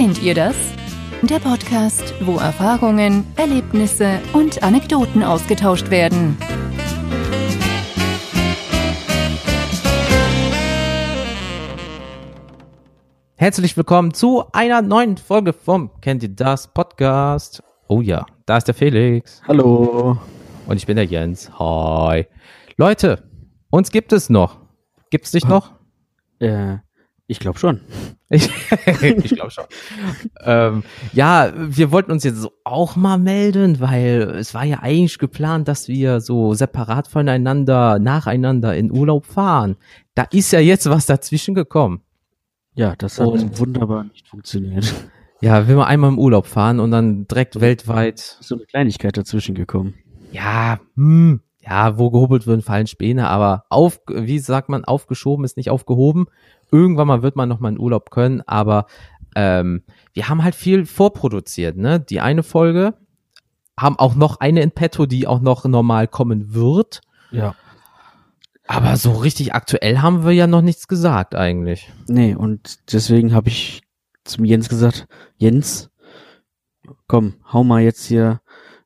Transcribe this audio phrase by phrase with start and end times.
[0.00, 0.56] Kennt ihr das?
[1.20, 6.38] Der Podcast, wo Erfahrungen, Erlebnisse und Anekdoten ausgetauscht werden.
[13.34, 17.62] Herzlich willkommen zu einer neuen Folge vom Kennt ihr das Podcast.
[17.86, 19.42] Oh ja, da ist der Felix.
[19.46, 20.16] Hallo.
[20.66, 21.50] Und ich bin der Jens.
[21.58, 22.26] Hi.
[22.78, 23.22] Leute,
[23.68, 24.60] uns gibt es noch.
[25.10, 25.72] Gibt es dich noch?
[26.38, 26.78] Äh,
[27.30, 27.80] ich glaube schon.
[28.32, 28.48] Ich,
[29.24, 29.64] ich glaube schon.
[30.44, 35.18] ähm, ja, wir wollten uns jetzt so auch mal melden, weil es war ja eigentlich
[35.18, 39.74] geplant, dass wir so separat voneinander, nacheinander in Urlaub fahren.
[40.14, 42.02] Da ist ja jetzt was dazwischen gekommen.
[42.74, 44.94] Ja, das hat Und- wunderbar nicht funktioniert.
[45.40, 49.16] Ja, wenn wir einmal im Urlaub fahren und dann direkt weltweit Ist so eine Kleinigkeit
[49.16, 49.94] dazwischen gekommen.
[50.30, 55.56] ja, hm, ja, wo gehobelt wird, fallen Späne, aber auf, wie sagt man, aufgeschoben ist
[55.56, 56.26] nicht aufgehoben.
[56.72, 58.86] Irgendwann mal wird man noch mal in Urlaub können, aber
[59.36, 62.00] ähm, wir haben halt viel vorproduziert, ne?
[62.00, 62.94] Die eine Folge
[63.78, 67.00] haben auch noch eine in petto, die auch noch normal kommen wird.
[67.30, 67.54] Ja.
[68.66, 71.90] Aber so richtig aktuell haben wir ja noch nichts gesagt eigentlich.
[72.06, 73.82] Nee, und deswegen habe ich
[74.24, 75.90] zum Jens gesagt, Jens,
[77.08, 78.40] komm, hau mal jetzt hier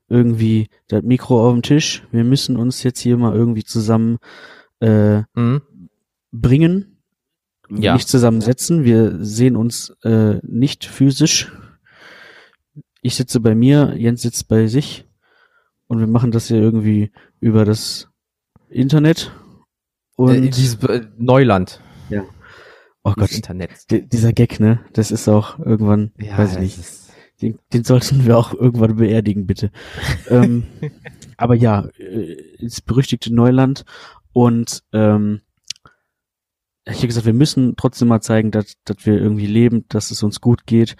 [0.08, 2.06] irgendwie das Mikro auf den Tisch.
[2.12, 4.18] Wir müssen uns jetzt hier mal irgendwie zusammen
[4.80, 5.62] äh, Mhm.
[6.32, 6.93] bringen.
[7.82, 7.94] Ja.
[7.94, 8.84] Nicht zusammensetzen.
[8.84, 11.52] Wir sehen uns äh, nicht physisch.
[13.02, 15.04] Ich sitze bei mir, Jens sitzt bei sich
[15.86, 18.08] und wir machen das hier irgendwie über das
[18.68, 19.32] Internet.
[20.16, 21.80] Und äh, dieses äh, Neuland.
[23.02, 23.90] oh dieses Gott, Internet.
[23.90, 24.80] di- dieser Gag, ne?
[24.92, 26.78] Das ist auch irgendwann, weiß ich nicht.
[27.42, 29.70] Den, den sollten wir auch irgendwann beerdigen, bitte.
[30.30, 30.64] ähm,
[31.36, 33.84] aber ja, äh, ins berüchtigte Neuland
[34.32, 35.40] und ähm,
[36.86, 40.22] ich habe gesagt, wir müssen trotzdem mal zeigen, dass, dass wir irgendwie leben, dass es
[40.22, 40.96] uns gut geht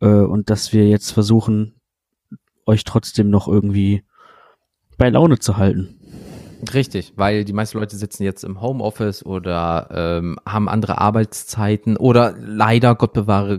[0.00, 1.80] äh, und dass wir jetzt versuchen,
[2.66, 4.04] euch trotzdem noch irgendwie
[4.98, 5.96] bei Laune zu halten.
[6.74, 12.34] Richtig, weil die meisten Leute sitzen jetzt im Homeoffice oder ähm, haben andere Arbeitszeiten oder
[12.38, 13.58] leider, Gott bewahre,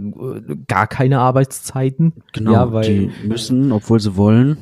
[0.67, 2.13] gar keine Arbeitszeiten.
[2.31, 4.57] Genau, Ja, weil, die müssen, obwohl sie wollen.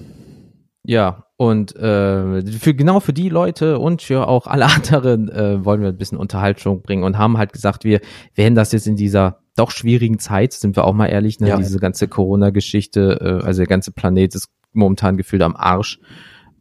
[0.84, 5.80] ja, und äh, für genau für die Leute und für auch alle anderen äh, wollen
[5.80, 8.02] wir ein bisschen Unterhaltung bringen und haben halt gesagt, wir
[8.36, 11.56] werden das jetzt in dieser doch schwierigen Zeit, sind wir auch mal ehrlich, ne, Ja.
[11.56, 16.02] diese ganze Corona-Geschichte, äh, also der ganze Planet ist momentan gefühlt am Arsch.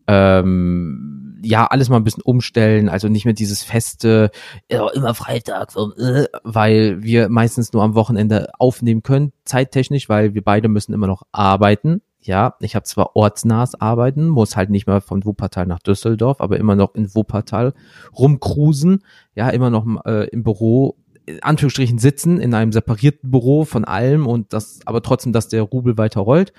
[0.07, 1.08] Ähm,
[1.43, 4.31] ja, alles mal ein bisschen umstellen, also nicht mehr dieses feste,
[4.71, 10.43] ja, immer Freitag, äh, weil wir meistens nur am Wochenende aufnehmen können, zeittechnisch, weil wir
[10.43, 12.03] beide müssen immer noch arbeiten.
[12.21, 16.59] Ja, ich habe zwar ortsnahes Arbeiten, muss halt nicht mehr von Wuppertal nach Düsseldorf, aber
[16.59, 17.75] immer noch in Wuppertal
[18.17, 23.85] rumcruisen, ja, immer noch äh, im Büro in Anführungsstrichen sitzen, in einem separierten Büro von
[23.85, 26.53] allem und das, aber trotzdem, dass der Rubel weiter rollt.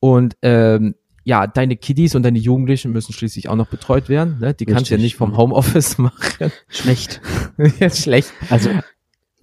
[0.00, 0.94] Und ähm,
[1.28, 4.38] ja, deine Kiddies und deine Jugendlichen müssen schließlich auch noch betreut werden.
[4.40, 4.54] Ne?
[4.54, 5.36] Die kannst du ja Richtig, nicht vom ja.
[5.36, 6.50] Homeoffice machen.
[6.68, 7.20] Schlecht.
[7.78, 8.32] Jetzt schlecht.
[8.48, 8.70] Also,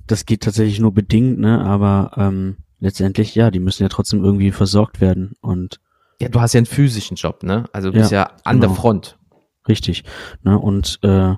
[0.07, 1.62] das geht tatsächlich nur bedingt, ne?
[1.63, 5.34] Aber ähm, letztendlich, ja, die müssen ja trotzdem irgendwie versorgt werden.
[5.41, 5.79] Und
[6.19, 7.66] Ja, du hast ja einen physischen Job, ne?
[7.72, 8.81] Also du bist Ja, ja an der genau.
[8.81, 9.19] Front.
[9.67, 10.03] richtig.
[10.41, 10.57] Ne?
[10.57, 11.35] Und äh,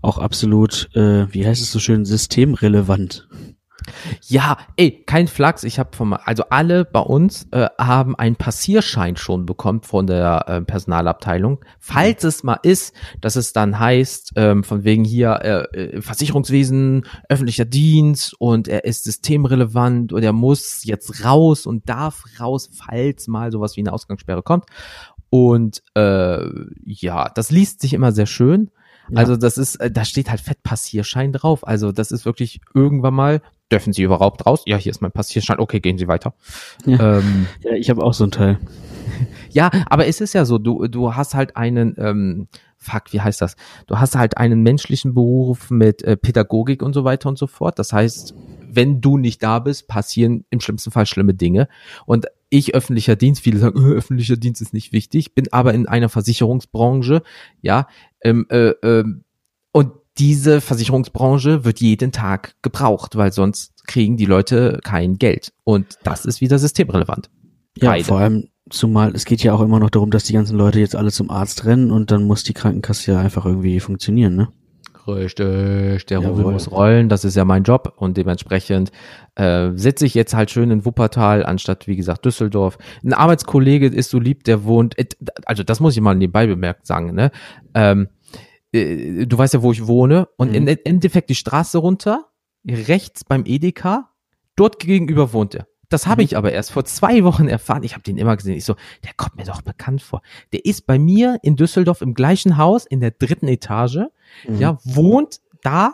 [0.00, 3.28] auch absolut, äh, wie heißt es so schön, systemrelevant.
[4.26, 5.64] Ja, ey, kein Flachs.
[5.64, 10.44] Ich habe vom, also alle bei uns äh, haben einen Passierschein schon bekommen von der
[10.48, 11.64] äh, Personalabteilung.
[11.78, 17.06] Falls es mal ist, dass es dann heißt, ähm, von wegen hier äh, äh, Versicherungswesen,
[17.28, 23.28] öffentlicher Dienst und er ist systemrelevant und er muss jetzt raus und darf raus, falls
[23.28, 24.66] mal sowas wie eine Ausgangssperre kommt.
[25.30, 26.44] Und äh,
[26.84, 28.70] ja, das liest sich immer sehr schön.
[29.08, 29.18] Ja.
[29.18, 31.66] Also das ist, äh, da steht halt fett Passierschein drauf.
[31.66, 33.42] Also das ist wirklich irgendwann mal,
[33.72, 34.62] dürfen Sie überhaupt raus?
[34.66, 35.58] Ja, hier ist mein Passierschein.
[35.58, 36.34] Okay, gehen Sie weiter.
[36.84, 37.18] Ja.
[37.18, 38.58] Ähm, Ja, ich habe auch so ein Teil.
[39.50, 43.40] ja, aber es ist ja so, du, du hast halt einen, ähm, fuck, wie heißt
[43.40, 43.56] das?
[43.86, 47.78] Du hast halt einen menschlichen Beruf mit äh, Pädagogik und so weiter und so fort.
[47.78, 48.34] Das heißt,
[48.70, 51.68] wenn du nicht da bist, passieren im schlimmsten Fall schlimme Dinge.
[52.06, 55.88] Und ich öffentlicher Dienst, viele sagen, äh, öffentlicher Dienst ist nicht wichtig, bin aber in
[55.88, 57.22] einer Versicherungsbranche,
[57.60, 57.86] ja,
[58.22, 59.24] ähm, äh, ähm,
[60.18, 65.52] diese Versicherungsbranche wird jeden Tag gebraucht, weil sonst kriegen die Leute kein Geld.
[65.64, 67.30] Und das ist wieder systemrelevant.
[67.76, 68.04] Ja, Beide.
[68.04, 70.96] vor allem, zumal es geht ja auch immer noch darum, dass die ganzen Leute jetzt
[70.96, 74.48] alle zum Arzt rennen und dann muss die Krankenkasse ja einfach irgendwie funktionieren, ne?
[75.04, 78.92] Richtig, der Rubel muss rollen, das ist ja mein Job und dementsprechend
[79.34, 82.78] äh, sitze ich jetzt halt schön in Wuppertal, anstatt wie gesagt Düsseldorf.
[83.02, 85.06] Ein Arbeitskollege ist so lieb, der wohnt, äh,
[85.44, 87.32] also das muss ich mal nebenbei bemerkt sagen, ne?
[87.74, 88.08] Ähm,
[88.72, 90.66] äh, du weißt ja, wo ich wohne und Mhm.
[90.68, 92.26] im Endeffekt die Straße runter,
[92.66, 94.10] rechts beim Edeka,
[94.56, 95.66] dort gegenüber wohnt er.
[95.88, 97.82] Das habe ich aber erst vor zwei Wochen erfahren.
[97.82, 98.56] Ich habe den immer gesehen.
[98.56, 100.22] Ich so, der kommt mir doch bekannt vor.
[100.54, 103.98] Der ist bei mir in Düsseldorf im gleichen Haus in der dritten Etage.
[104.48, 104.56] Mhm.
[104.58, 105.92] Ja, wohnt da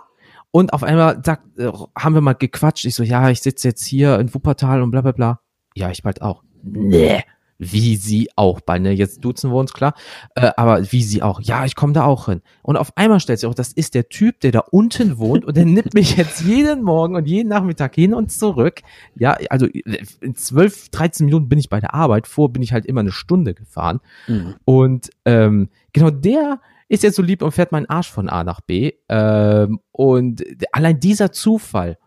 [0.52, 2.84] und auf einmal sagt, äh, haben wir mal gequatscht.
[2.84, 5.40] Ich so, ja, ich sitze jetzt hier in Wuppertal und bla bla bla.
[5.75, 6.44] Ja, ich bald auch.
[6.62, 7.25] Nee.
[7.58, 8.93] Wie sie auch bald, ne?
[8.93, 9.94] Jetzt duzen wir uns, klar.
[10.37, 11.40] Äh, aber wie sie auch.
[11.40, 12.40] Ja, ich komme da auch hin.
[12.62, 15.56] Und auf einmal stellt sich auch, das ist der Typ, der da unten wohnt und
[15.56, 18.82] der nimmt mich jetzt jeden Morgen und jeden Nachmittag hin und zurück.
[19.16, 22.28] Ja, also in 12, 13 Minuten bin ich bei der Arbeit.
[22.28, 24.00] Vor bin ich halt immer eine Stunde gefahren.
[24.28, 24.54] Mhm.
[24.64, 28.61] Und ähm, genau der ist jetzt so lieb und fährt meinen Arsch von A nach
[28.61, 28.93] B.
[29.08, 31.99] Ähm, und allein dieser Zufall,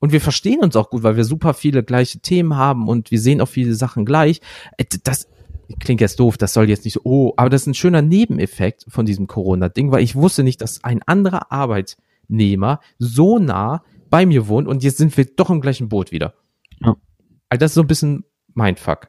[0.00, 3.20] und wir verstehen uns auch gut, weil wir super viele gleiche Themen haben und wir
[3.20, 4.40] sehen auch viele Sachen gleich.
[4.76, 5.28] Äh, Das
[5.80, 8.86] klingt jetzt doof, das soll jetzt nicht so, oh, aber das ist ein schöner Nebeneffekt
[8.88, 14.48] von diesem Corona-Ding, weil ich wusste nicht, dass ein anderer Arbeitnehmer so nah bei mir
[14.48, 16.34] wohnt und jetzt sind wir doch im gleichen Boot wieder.
[16.80, 16.96] Ja.
[17.50, 18.24] Also das ist so ein bisschen
[18.54, 19.08] Mindfuck.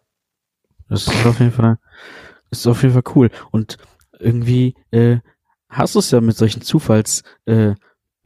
[0.89, 1.77] Das ist auf jeden Fall,
[2.51, 3.29] ist auf jeden Fall cool.
[3.51, 3.77] Und
[4.19, 5.19] irgendwie äh,
[5.69, 7.75] hast du es ja mit solchen Zufalls äh,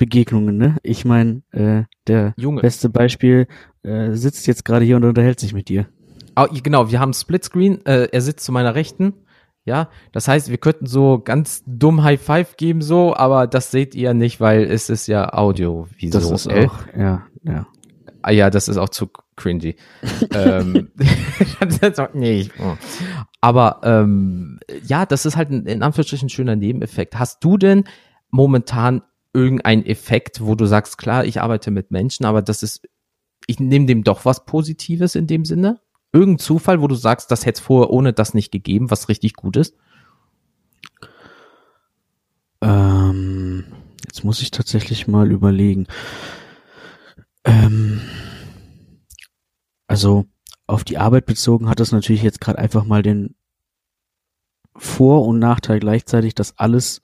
[0.04, 0.76] Begegnungen, ne?
[0.84, 2.60] Ich meine, äh, der Junge.
[2.60, 3.48] beste Beispiel
[3.84, 5.88] äh, sitzt jetzt gerade hier und unterhält sich mit dir.
[6.36, 9.14] Ah, genau, wir haben Splitscreen, äh, er sitzt zu meiner Rechten.
[9.64, 13.96] Ja, das heißt, wir könnten so ganz dumm High Five geben, so, aber das seht
[13.96, 17.66] ihr nicht, weil es ist ja Audio Das ist auch, ja, ja.
[18.22, 19.08] Ah ja, das ist auch zu
[19.38, 19.78] cringy.
[20.34, 20.92] ähm,
[22.14, 22.76] nee, oh.
[23.40, 27.18] aber ähm, ja, das ist halt ein, in Anführungsstrichen ein schöner Nebeneffekt.
[27.18, 27.86] Hast du denn
[28.32, 29.02] momentan
[29.34, 32.88] irgendeinen Effekt, wo du sagst, klar, ich arbeite mit Menschen, aber das ist,
[33.48, 35.82] ich nehme dem doch was Positives in dem Sinne?
[36.12, 39.34] Irgendein Zufall, wo du sagst, das hätte es vorher ohne das nicht gegeben, was richtig
[39.34, 39.76] gut ist?
[42.62, 43.66] Ähm,
[44.06, 45.88] jetzt muss ich tatsächlich mal überlegen.
[47.44, 48.02] Ähm,
[49.88, 50.26] also
[50.68, 53.36] auf die Arbeit bezogen hat das natürlich jetzt gerade einfach mal den
[54.76, 57.02] Vor- und Nachteil gleichzeitig, dass alles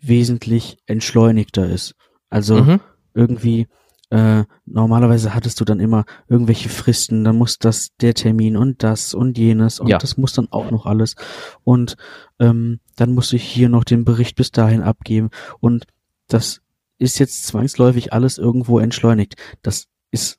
[0.00, 1.94] wesentlich entschleunigter ist.
[2.30, 2.80] Also Mhm.
[3.14, 3.68] irgendwie
[4.10, 9.12] äh, normalerweise hattest du dann immer irgendwelche Fristen, dann muss das der Termin und das
[9.12, 9.98] und jenes und Ja.
[9.98, 11.14] das muss dann auch noch alles
[11.62, 11.96] und
[12.38, 15.28] ähm, dann musst du hier noch den Bericht bis dahin abgeben
[15.60, 15.86] und
[16.26, 16.62] das
[16.98, 19.34] ist jetzt zwangsläufig alles irgendwo entschleunigt.
[19.60, 20.38] Das ist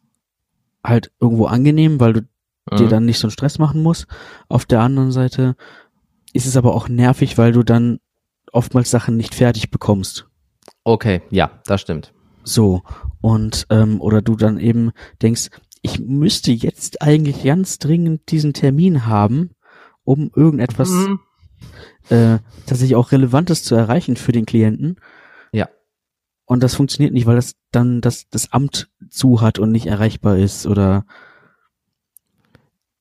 [0.83, 2.21] halt irgendwo angenehm, weil du
[2.71, 2.89] dir Mhm.
[2.89, 4.07] dann nicht so einen Stress machen musst.
[4.47, 5.55] Auf der anderen Seite
[6.33, 7.99] ist es aber auch nervig, weil du dann
[8.53, 10.27] oftmals Sachen nicht fertig bekommst.
[10.83, 12.13] Okay, ja, das stimmt.
[12.43, 12.81] So.
[13.21, 14.91] Und, ähm, oder du dann eben
[15.21, 15.49] denkst,
[15.81, 19.51] ich müsste jetzt eigentlich ganz dringend diesen Termin haben,
[20.03, 21.19] um irgendetwas Mhm.
[22.09, 24.95] äh, tatsächlich auch Relevantes zu erreichen für den Klienten.
[25.51, 25.69] Ja.
[26.45, 30.37] Und das funktioniert nicht, weil das dann das, das Amt zu hat und nicht erreichbar
[30.37, 31.05] ist oder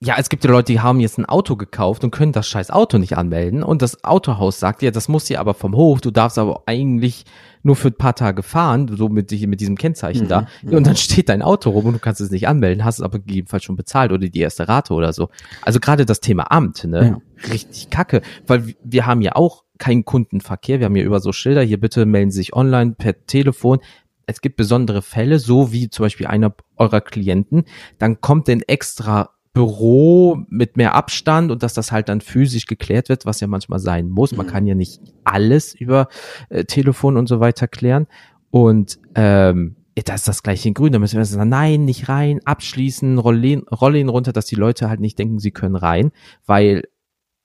[0.00, 2.70] Ja, es gibt ja Leute, die haben jetzt ein Auto gekauft und können das scheiß
[2.70, 3.64] Auto nicht anmelden.
[3.64, 7.24] Und das Autohaus sagt, ja, das muss hier aber vom Hof, du darfst aber eigentlich
[7.64, 10.46] nur für ein paar Tage fahren, so mit, mit diesem Kennzeichen Mhm, da.
[10.62, 13.04] Ja, und dann steht dein Auto rum und du kannst es nicht anmelden, hast es
[13.04, 15.30] aber gegebenenfalls schon bezahlt oder die erste Rate oder so.
[15.62, 17.20] Also gerade das Thema Amt, ne?
[17.50, 18.22] Richtig kacke.
[18.46, 22.06] Weil wir haben ja auch keinen Kundenverkehr, wir haben ja über so Schilder, hier bitte
[22.06, 23.80] melden Sie sich online per Telefon.
[24.26, 27.64] Es gibt besondere Fälle, so wie zum Beispiel einer eurer Klienten,
[27.98, 33.08] dann kommt ein extra Büro mit mehr Abstand und dass das halt dann physisch geklärt
[33.08, 34.32] wird, was ja manchmal sein muss.
[34.36, 34.50] Man Mhm.
[34.50, 36.08] kann ja nicht alles über
[36.48, 38.06] äh, Telefon und so weiter klären.
[38.50, 39.74] Und ähm,
[40.04, 40.92] da ist das gleiche in Grün.
[40.92, 45.00] Da müssen wir sagen, nein, nicht rein, abschließen, rollen, rollen runter, dass die Leute halt
[45.00, 46.12] nicht denken, sie können rein,
[46.46, 46.84] weil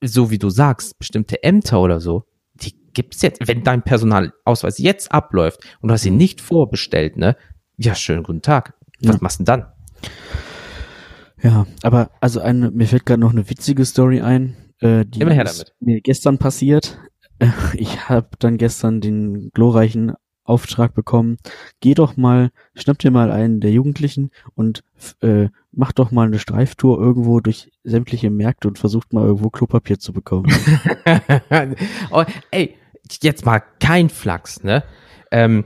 [0.03, 5.12] so wie du sagst, bestimmte Ämter oder so, die gibt's jetzt, wenn dein Personalausweis jetzt
[5.12, 7.36] abläuft und du hast ihn nicht vorbestellt, ne?
[7.77, 8.75] Ja, schönen guten Tag.
[9.01, 9.22] Was Ja.
[9.22, 9.72] machst du denn dann?
[11.44, 15.74] Ja, aber also eine, mir fällt gerade noch eine witzige Story ein, äh, die ist
[15.80, 16.98] mir gestern passiert.
[17.74, 20.14] Ich habe dann gestern den glorreichen
[20.46, 21.38] Auftrag bekommen,
[21.82, 24.84] geh doch mal, schnapp dir mal einen der Jugendlichen und
[25.22, 30.00] äh, mach doch mal eine Streiftour irgendwo durch sämtliche Märkte und versucht mal irgendwo Klopapier
[30.00, 30.54] zu bekommen.
[32.12, 32.78] oh, ey,
[33.22, 34.84] jetzt mal kein Flachs, ne?
[35.32, 35.66] Ähm,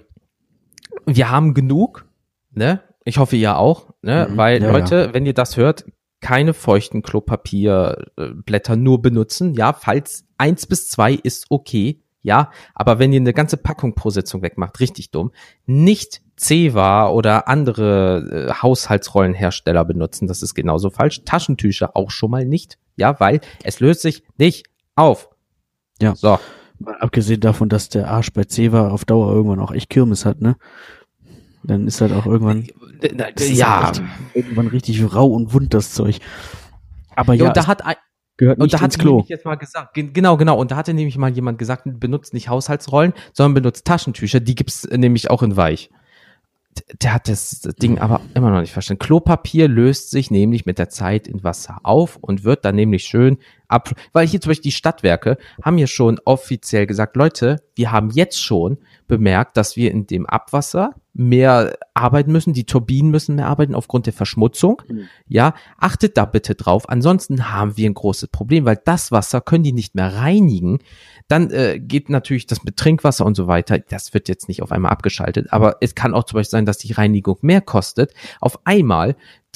[1.06, 2.08] wir haben genug,
[2.52, 2.82] ne?
[3.04, 4.28] Ich hoffe, ihr auch, ne?
[4.32, 4.38] Mhm.
[4.38, 5.86] Weil, Ja, Leute, wenn ihr das hört,
[6.20, 9.74] keine feuchten Klopapierblätter nur benutzen, ja?
[9.74, 12.50] Falls eins bis zwei ist okay, ja?
[12.74, 15.32] Aber wenn ihr eine ganze Packung pro Sitzung wegmacht, richtig dumm.
[15.68, 21.24] Nicht Ceva oder andere äh, Haushaltsrollenhersteller benutzen, das ist genauso falsch.
[21.24, 23.20] Taschentücher auch schon mal nicht, ja?
[23.20, 25.30] Weil es löst sich nicht auf.
[26.02, 26.16] Ja.
[26.16, 26.40] So.
[27.00, 30.56] Abgesehen davon, dass der Arsch bei Ceva auf Dauer irgendwann auch echt Kirmes hat, ne?
[31.64, 32.68] Dann ist halt auch irgendwann,
[33.00, 36.20] das ist ja, richtig, irgendwann richtig rau und wund, das Zeug.
[37.16, 37.96] Aber ja, ja, und da hat ein,
[38.38, 39.12] gehört und nicht da hat ins Klo.
[39.14, 42.34] nämlich jetzt mal gesagt, gen- genau, genau, und da hatte nämlich mal jemand gesagt, benutzt
[42.34, 45.90] nicht Haushaltsrollen, sondern benutzt Taschentücher, die gibt's äh, nämlich auch in weich.
[47.02, 49.00] Der hat das Ding aber immer noch nicht verstanden.
[49.04, 53.40] Klopapier löst sich nämlich mit der Zeit in Wasser auf und wird dann nämlich schön
[53.68, 58.12] ab, weil hier zum Beispiel die Stadtwerke haben ja schon offiziell gesagt, Leute, wir haben
[58.12, 58.78] jetzt schon
[59.08, 64.06] bemerkt, dass wir in dem Abwasser mehr arbeiten müssen, die Turbinen müssen mehr arbeiten aufgrund
[64.06, 64.84] der Verschmutzung.
[64.88, 65.08] Mhm.
[65.28, 66.88] Ja, achtet da bitte drauf.
[66.88, 70.80] Ansonsten haben wir ein großes Problem, weil das Wasser können die nicht mehr reinigen.
[71.28, 73.80] Dann äh, geht natürlich das mit Trinkwasser und so weiter.
[73.80, 76.78] Das wird jetzt nicht auf einmal abgeschaltet, aber es kann auch zum Beispiel sein, dass
[76.78, 78.14] die Reinigung mehr kostet.
[78.40, 79.16] Auf einmal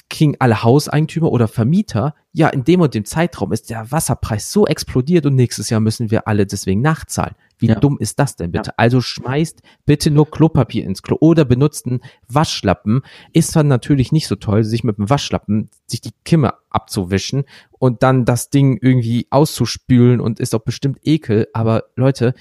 [0.10, 4.65] kriegen alle Hauseigentümer oder Vermieter, ja, in dem und dem Zeitraum ist der Wasserpreis so
[4.65, 7.36] explodiert und nächstes Jahr müssen wir alle deswegen nachzahlen.
[7.62, 7.75] Wie Ja.
[7.75, 8.77] dumm ist das denn bitte?
[8.77, 13.01] Also schmeißt bitte nur Klopapier ins Klo oder benutzt einen Waschlappen.
[13.34, 17.44] Ist dann natürlich nicht so toll, sich mit dem Waschlappen sich die Kimme abzuwischen
[17.80, 21.48] und dann das Ding irgendwie auszuspülen und ist auch bestimmt ekel.
[21.53, 22.34] Aber Leute,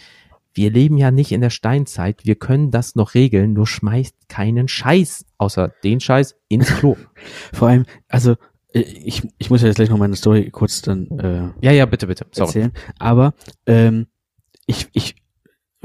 [0.55, 2.25] wir leben ja nicht in der Steinzeit.
[2.25, 3.53] Wir können das noch regeln.
[3.53, 6.97] Nur schmeißt keinen Scheiß, außer den Scheiß, ins Klo.
[7.53, 8.37] Vor allem, also
[8.73, 11.87] äh, ich, ich muss ja jetzt gleich noch meine Story kurz dann äh, ja, ja,
[11.87, 12.27] bitte, bitte.
[12.33, 12.47] Sorry.
[12.49, 12.73] erzählen.
[12.99, 13.35] Aber
[13.67, 14.07] ähm,
[14.71, 15.17] ich, ich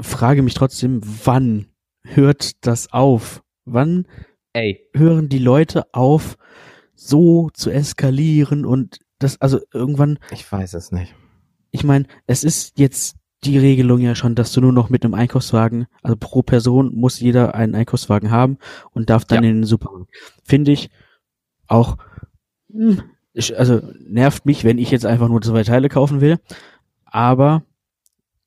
[0.00, 1.66] frage mich trotzdem, wann
[2.04, 3.42] hört das auf?
[3.64, 4.06] Wann
[4.52, 6.36] Ey, hören die Leute auf,
[6.94, 11.14] so zu eskalieren und das, also irgendwann, ich weiß es nicht.
[11.70, 15.14] ich meine, es ist jetzt die Regelung ja schon, dass du nur noch mit einem
[15.14, 18.58] Einkaufswagen, also pro Person muss jeder einen Einkaufswagen haben
[18.92, 19.50] und darf dann Ja.
[19.50, 20.10] in den Supermarkt.
[20.44, 20.90] Finde ich
[21.66, 21.96] auch,
[22.72, 23.02] hm,
[23.56, 26.38] also nervt mich, wenn ich jetzt einfach nur zwei Teile kaufen will,
[27.04, 27.62] aber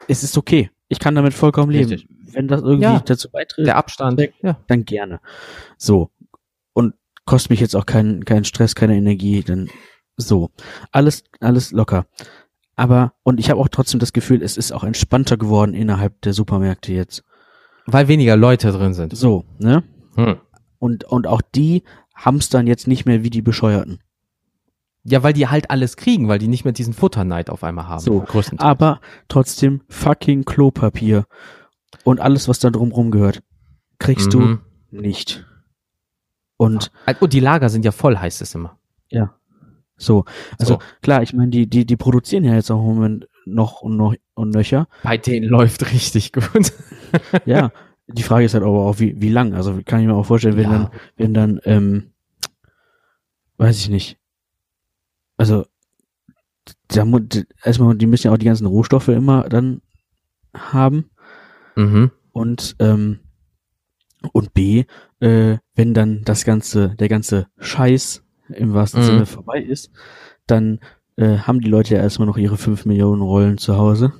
[0.08, 0.70] es ist okay.
[0.88, 1.90] Ich kann damit vollkommen leben.
[1.92, 2.10] Richtig.
[2.34, 3.00] Wenn das irgendwie Ja.
[3.00, 4.22] dazu beiträgt, Der Abstand.
[4.42, 4.60] Ja.
[4.68, 5.20] dann gerne.
[5.78, 6.10] So.
[6.74, 6.94] Und
[7.26, 9.70] kostet mich jetzt auch keinen keinen Stress, keine Energie, dann
[10.18, 10.50] so.
[10.92, 12.06] Alles, alles locker.
[12.76, 16.34] Aber, und ich habe auch trotzdem das Gefühl, es ist auch entspannter geworden innerhalb der
[16.34, 17.24] Supermärkte jetzt.
[17.86, 19.16] Weil weniger Leute drin sind.
[19.18, 19.84] So, ne?
[20.16, 20.38] Hm.
[20.78, 21.84] Und, und auch die
[22.16, 24.00] hamstern jetzt nicht mehr wie die Bescheuerten.
[25.10, 28.00] Ja, weil die halt alles kriegen, weil die nicht mehr diesen Futterneid auf einmal haben.
[28.02, 28.70] So, Größtenteils.
[28.70, 31.26] Aber trotzdem fucking Klopapier
[32.04, 33.42] und alles, was da drumrum gehört,
[33.98, 34.60] kriegst Mhm.
[34.92, 35.46] du nicht.
[36.58, 38.78] Und Und die Lager sind ja voll, heißt es immer.
[39.10, 39.34] Ja.
[39.98, 40.26] So.
[40.60, 40.80] Also So.
[41.02, 44.16] klar, ich meine, die, die, die produzieren ja jetzt auch im Moment noch und noch
[44.36, 44.88] und nöcher.
[45.04, 46.72] Bei denen läuft richtig gut.
[47.46, 47.72] Ja.
[48.08, 49.54] die Frage ist halt aber auch, wie, wie lang.
[49.56, 50.78] Also kann ich mir auch vorstellen, wenn Ja.
[50.78, 52.12] dann, wenn dann, ähm,
[53.58, 54.19] weiß ich nicht.
[55.40, 55.66] Also,
[56.90, 57.06] da,
[57.64, 59.82] erstmal, die müssen ja auch die ganzen Rohstoffe immer dann
[60.54, 61.10] haben.
[61.76, 62.12] Mhm.
[62.34, 63.20] Und, ähm,
[64.34, 64.84] und B,
[65.22, 69.06] äh, wenn dann das ganze, der ganze Scheiß im wahrsten Mhm.
[69.06, 69.92] Sinne vorbei ist,
[70.46, 70.80] dann
[71.16, 74.12] äh, haben die Leute ja erstmal noch ihre 5 Millionen Rollen zu Hause.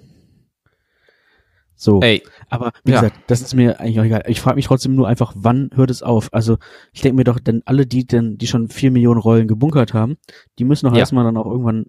[1.82, 2.02] So.
[2.02, 3.00] Ey, Aber wie ja.
[3.00, 4.24] gesagt, das ist mir eigentlich auch egal.
[4.28, 6.28] Ich frage mich trotzdem nur einfach, wann hört es auf?
[6.34, 6.58] Also
[6.92, 10.18] ich denke mir doch, denn alle, die denn, die schon 4 Millionen Rollen gebunkert haben,
[10.60, 11.00] die müssen doch Ja.
[11.00, 11.86] erstmal dann auch irgendwann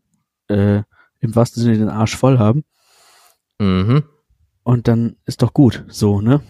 [0.46, 0.82] äh,
[1.18, 2.62] im wahrsten Sinne den Arsch voll haben.
[3.58, 4.04] mhm.
[4.62, 6.40] Und dann ist doch gut, so, ne?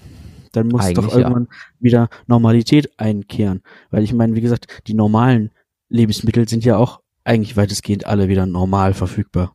[0.52, 1.20] Dann muss Eigentlich doch ja.
[1.20, 3.62] irgendwann wieder Normalität einkehren.
[3.90, 5.52] Weil ich meine, wie gesagt, die normalen
[5.88, 9.54] Lebensmittel sind ja auch eigentlich weitestgehend alle wieder normal verfügbar.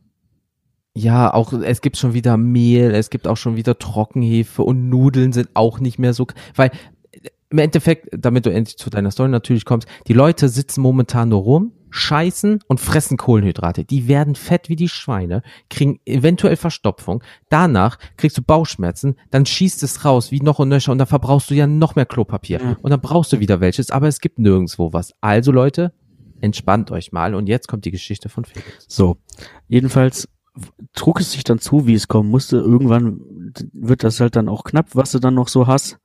[0.96, 5.32] Ja, auch es gibt schon wieder Mehl, es gibt auch schon wieder Trockenhefe und Nudeln
[5.34, 6.70] sind auch nicht mehr so, weil
[7.12, 11.28] äh, im Endeffekt, damit du endlich zu deiner Story natürlich kommst, die Leute sitzen momentan
[11.28, 13.84] nur rum, scheißen und fressen Kohlenhydrate.
[13.84, 17.22] Die werden fett wie die Schweine, kriegen eventuell Verstopfung.
[17.50, 21.50] Danach kriegst du Bauchschmerzen, dann schießt es raus wie noch und nöcher und dann verbrauchst
[21.50, 22.60] du ja noch mehr Klopapier.
[22.60, 22.76] Ja.
[22.80, 25.12] Und dann brauchst du wieder welches, aber es gibt nirgendwo was.
[25.20, 25.92] Also Leute,
[26.40, 28.86] entspannt euch mal und jetzt kommt die Geschichte von Felix.
[28.88, 29.18] So.
[29.68, 30.28] Jedenfalls
[30.94, 32.56] trug es sich dann zu, wie es kommen musste.
[32.56, 33.20] Irgendwann
[33.72, 35.98] wird das halt dann auch knapp, was du dann noch so hast.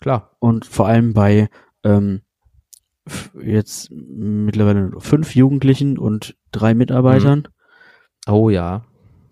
[0.00, 0.36] Klar.
[0.38, 1.48] Und vor allem bei
[1.84, 2.22] ähm,
[3.42, 7.48] jetzt mittlerweile fünf Jugendlichen und drei Mitarbeitern.
[8.26, 8.84] Oh ja.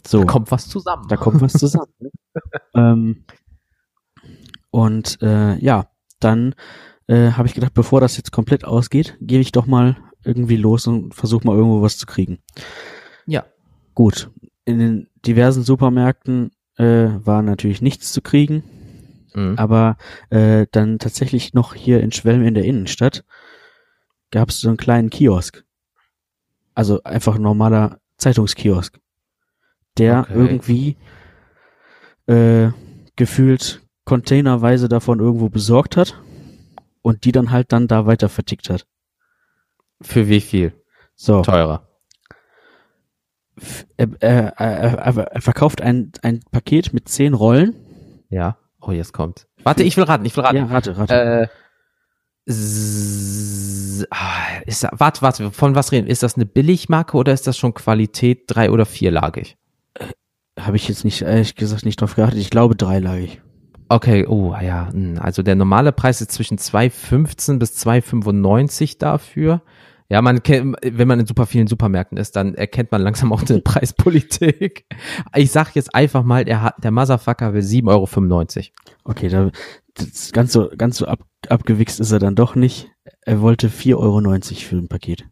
[0.07, 0.21] So.
[0.21, 1.07] Da kommt was zusammen.
[1.09, 1.93] Da kommt was zusammen.
[1.99, 2.11] ne?
[2.75, 3.25] ähm,
[4.71, 6.55] und äh, ja, dann
[7.07, 10.87] äh, habe ich gedacht, bevor das jetzt komplett ausgeht, gehe ich doch mal irgendwie los
[10.87, 12.39] und versuche mal irgendwo was zu kriegen.
[13.27, 13.45] Ja.
[13.95, 14.31] Gut,
[14.69, 18.63] in den diversen Supermärkten äh, war natürlich nichts zu kriegen,
[19.35, 19.55] Mhm.
[19.57, 19.97] aber
[20.31, 23.25] äh, dann tatsächlich noch hier in Schwelm in der Innenstadt
[24.31, 25.65] gab es so einen kleinen Kiosk.
[26.75, 28.99] Also einfach ein normaler Zeitungskiosk,
[29.97, 30.35] der Okay.
[30.35, 30.97] irgendwie
[32.27, 32.71] äh,
[33.17, 36.21] gefühlt containerweise davon irgendwo besorgt hat
[37.03, 38.87] und die dann halt dann da weiter vertickt hat.
[40.03, 40.73] Für wie viel?
[41.15, 41.43] So.
[41.43, 41.88] Teurer.
[43.97, 47.75] Er, er, er, er verkauft ein, ein Paket mit zehn Rollen.
[48.31, 48.57] Ja.
[48.81, 49.47] Oh, jetzt kommt.
[49.65, 50.57] Warte, ich will raten, ich will raten.
[50.57, 51.49] Ja, rate, rate.
[52.49, 56.07] Äh, ah, ist, da- warte, warte, von was reden?
[56.07, 59.57] Ist das eine Billigmarke oder ist das schon Qualität drei- oder vierlagig?
[60.59, 62.39] Habe ich jetzt nicht, ehrlich gesagt, nicht drauf geachtet.
[62.41, 63.41] Ich glaube dreilagig.
[63.89, 69.63] Okay, oh ja, hm, also der normale Preis ist zwischen 2,15 bis 2,95 dafür.
[70.11, 73.43] Ja, man kennt, wenn man in super vielen Supermärkten ist, dann erkennt man langsam auch
[73.43, 74.87] eine Preispolitik.
[75.35, 78.71] Ich sag jetzt einfach mal, der hat, der Motherfucker will 7,95 Euro.
[79.05, 79.51] Okay, da,
[79.95, 82.89] das, ganz so, ganz so ab, abgewichst ist er dann doch nicht.
[83.23, 85.27] Er wollte 4,90 Euro für ein Paket.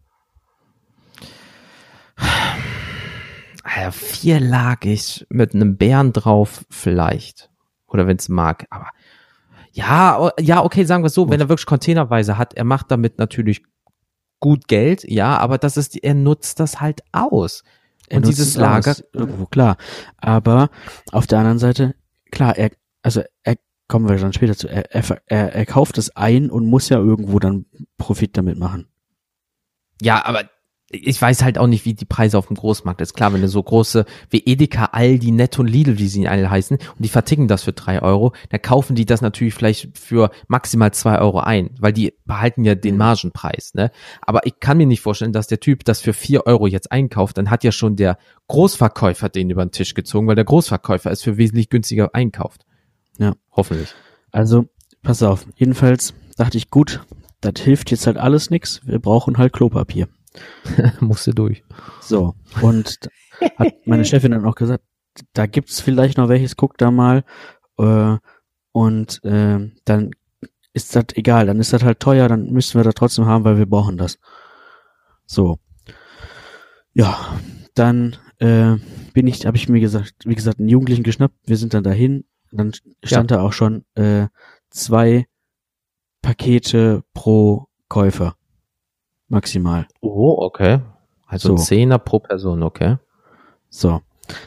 [3.87, 7.50] Alter, vierlagig mit einem Bären drauf vielleicht.
[7.87, 8.88] Oder wenn es mag, aber
[9.73, 13.18] ja, ja, okay, sagen wir es so, wenn er wirklich containerweise hat, er macht damit
[13.18, 13.62] natürlich
[14.40, 17.62] gut Geld, ja, aber das ist, er nutzt das halt aus.
[18.09, 19.76] Er Und dieses es Lager, aus, irgendwo klar.
[20.19, 20.71] Aber
[21.12, 21.95] auf der anderen Seite,
[22.31, 22.71] klar, er,
[23.02, 23.57] also er,
[23.88, 26.99] kommen wir dann später zu, er, er, er, er kauft es ein und muss ja
[26.99, 27.66] irgendwo dann
[27.99, 28.88] Profit damit machen.
[30.00, 30.50] ja, aber
[30.97, 33.15] ich weiß halt auch nicht, wie die Preise auf dem Großmarkt ist.
[33.15, 36.76] Klar, wenn du so große wie Edeka, Aldi, Netto und Lidl, wie sie alle heißen,
[36.76, 40.93] und die verticken das für drei Euro, dann kaufen die das natürlich vielleicht für maximal
[40.93, 43.91] zwei Euro ein, weil die behalten ja den Margenpreis, ne?
[44.23, 47.38] Aber ich kann mir nicht vorstellen, dass der Typ das für vier Euro jetzt einkauft,
[47.38, 51.23] dann hat ja schon der Großverkäufer den über den Tisch gezogen, weil der Großverkäufer es
[51.23, 52.65] für wesentlich günstiger einkauft.
[53.19, 53.35] Ja.
[53.53, 53.95] Hoffentlich.
[54.31, 54.67] Also,
[55.03, 55.47] pass auf.
[55.57, 57.00] Jedenfalls dachte ich, gut,
[57.41, 58.81] das hilft jetzt halt alles nix.
[58.85, 60.09] Wir brauchen halt Klopapier.
[61.00, 61.64] Musste durch.
[62.00, 62.35] So.
[62.62, 62.99] Und
[63.57, 64.85] hat meine Chefin dann auch gesagt,
[65.33, 67.25] da gibt's vielleicht noch welches, guck da mal.
[67.78, 68.16] Äh,
[68.73, 70.11] und äh, dann
[70.73, 73.57] ist das egal, dann ist das halt teuer, dann müssen wir das trotzdem haben, weil
[73.57, 74.19] wir brauchen das.
[75.25, 75.59] So.
[76.93, 77.38] Ja,
[77.75, 78.76] dann äh,
[79.14, 82.25] bin ich, habe ich mir gesagt, wie gesagt, einen Jugendlichen geschnappt, wir sind dann dahin,
[82.53, 82.72] dann
[83.03, 84.29] stand da auch schon äh,
[84.70, 85.27] zwei
[86.22, 88.37] Pakete pro Käufer.
[89.29, 89.87] Maximal.
[90.01, 90.81] Oh, okay.
[91.27, 91.55] Also So.
[91.55, 92.97] ein Zehner pro Person, okay.
[93.69, 94.01] So.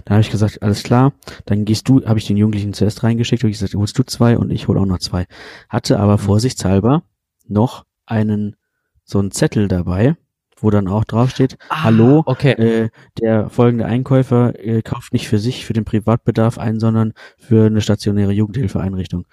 [0.06, 1.13] Dann habe ich gesagt, alles klar,
[1.46, 4.38] dann gehst du, habe ich den Jugendlichen zuerst reingeschickt und ich gesagt, holst du zwei
[4.38, 5.26] und ich hole auch noch zwei.
[5.70, 7.04] Hatte aber vorsichtshalber
[7.48, 8.58] noch einen,
[9.06, 10.18] so einen Zettel dabei,
[10.58, 12.52] wo dann auch draufsteht, hallo, Okay.
[12.52, 12.89] äh,
[13.22, 17.80] der folgende Einkäufer äh, kauft nicht für sich, für den Privatbedarf ein, sondern für eine
[17.80, 19.26] stationäre Jugendhilfeeinrichtung.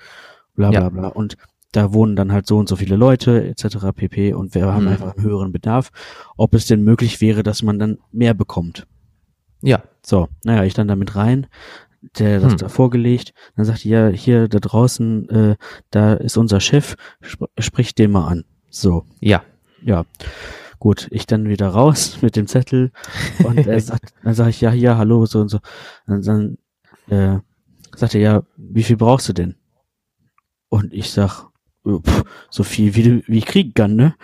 [0.55, 0.89] Bla bla Ja.
[0.91, 1.09] bla.
[1.09, 1.37] Und
[1.77, 3.93] da wohnen dann halt so und so viele Leute etc.
[3.95, 4.33] pp.
[4.35, 4.89] Und wir haben Mhm.
[4.93, 5.91] einfach einen höheren Bedarf.
[6.37, 8.87] Ob es denn möglich wäre, dass man dann mehr bekommt.
[9.63, 9.83] Ja.
[10.05, 11.47] So, naja, ich dann damit rein,
[12.19, 12.59] der das Hm.
[12.59, 15.57] da vorgelegt, dann sagte ja, hier da draußen, äh,
[15.91, 18.45] da ist unser Chef, sp sprich den mal an.
[18.71, 19.43] So, Ja.
[19.83, 20.05] ja.
[20.79, 22.93] Gut, ich dann wieder raus mit dem Zettel
[23.43, 25.59] und er sagt, dann sage ich, ja, hier, hallo, so und so.
[26.07, 26.59] Und dann
[27.09, 27.39] äh,
[27.97, 29.57] sagt er, ja, wie viel brauchst du denn?
[30.69, 31.47] Und ich sag,
[31.87, 34.15] pff, so viel wie, wie ich kriegen kann, ne?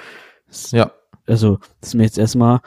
[0.47, 0.93] Das- Ja.
[1.27, 2.61] also das ist mir jetzt erstmal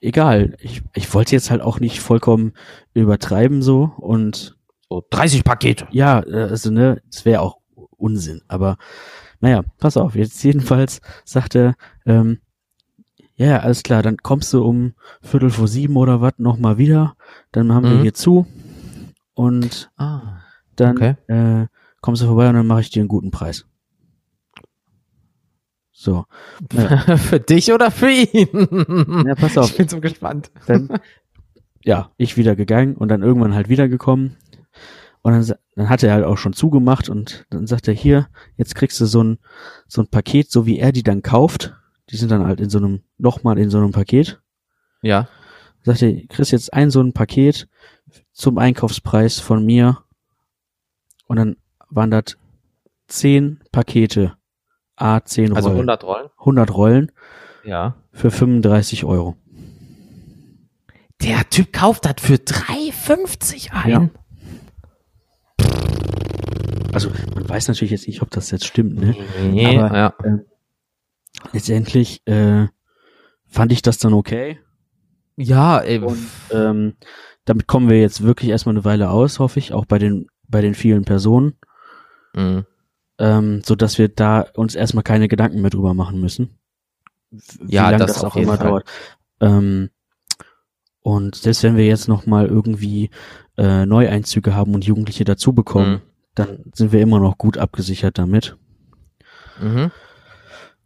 [0.00, 0.56] egal.
[0.60, 2.52] Ich, ich wollte jetzt halt auch nicht vollkommen
[2.92, 4.56] übertreiben so und
[4.88, 5.86] So 30 Pakete.
[5.90, 7.58] ja, äh, also ne, das wäre auch
[7.96, 8.42] Unsinn.
[8.48, 8.76] Aber
[9.40, 11.74] naja, pass auf, jetzt jedenfalls sagt er,
[12.06, 12.38] ähm,
[13.36, 17.16] ja, ja, alles klar, dann kommst du um Viertel vor sieben oder was nochmal wieder,
[17.50, 18.02] dann haben wir Mhm.
[18.02, 18.46] hier zu
[19.34, 20.38] und Ah.
[20.76, 21.16] dann Okay.
[21.26, 21.66] äh,
[22.00, 23.66] kommst du vorbei und dann mache ich dir einen guten Preis.
[25.96, 26.24] So,
[26.72, 27.16] Ja.
[27.16, 29.24] für dich oder für ihn?
[29.26, 29.70] Ja, pass auf.
[29.70, 30.50] Ich bin so gespannt.
[30.66, 30.88] dann,
[31.84, 34.36] ja, ich wieder gegangen und dann irgendwann halt wiedergekommen.
[35.22, 38.74] Und dann, dann hat er halt auch schon zugemacht und dann sagt er hier, jetzt
[38.74, 39.38] kriegst du so ein,
[39.86, 41.74] so ein Paket, so wie er die dann kauft.
[42.10, 44.42] Die sind dann halt in so einem, nochmal in so einem Paket.
[45.00, 45.28] Ja.
[45.84, 47.68] Sagt er, kriegst jetzt ein so ein Paket
[48.32, 49.98] zum Einkaufspreis von mir.
[51.28, 51.56] Und dann
[51.88, 52.36] waren das
[53.06, 54.36] zehn Pakete.
[54.96, 55.56] A, zehn Rollen.
[55.56, 56.28] Also 100 Rollen.
[56.38, 57.12] 100 Rollen
[57.64, 57.96] Ja.
[58.12, 59.36] für 35 Euro.
[61.22, 63.90] Der Typ kauft das für 3,50 ein.
[63.90, 64.10] Ja.
[66.92, 69.16] Also man weiß natürlich jetzt nicht, ob das jetzt stimmt, ne?
[69.50, 70.14] Nee, Aber- ja.
[71.52, 72.68] Letztendlich äh,
[73.46, 74.58] fand ich das dann okay.
[75.36, 76.94] Ja, ey, Und ähm,
[77.44, 80.60] damit kommen wir jetzt wirklich erstmal eine Weile aus, hoffe ich, auch bei den bei
[80.60, 81.54] den vielen Personen,
[82.36, 82.64] Mhm.
[83.18, 86.58] Ähm, so dass wir da uns erstmal keine Gedanken mehr drüber machen müssen.
[87.30, 88.68] Wie Ja, das das, auch immer Fall.
[88.68, 88.88] dauert.
[89.40, 89.90] Ähm,
[91.00, 93.10] und selbst wenn wir jetzt noch mal irgendwie
[93.58, 96.00] äh, Neueinzüge haben und Jugendliche dazu bekommen, Mhm.
[96.34, 98.56] dann sind wir immer noch gut abgesichert damit.
[99.60, 99.90] Mhm.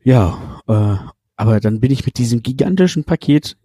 [0.03, 0.97] Ja, äh,
[1.37, 3.57] aber dann bin ich mit diesem gigantischen Paket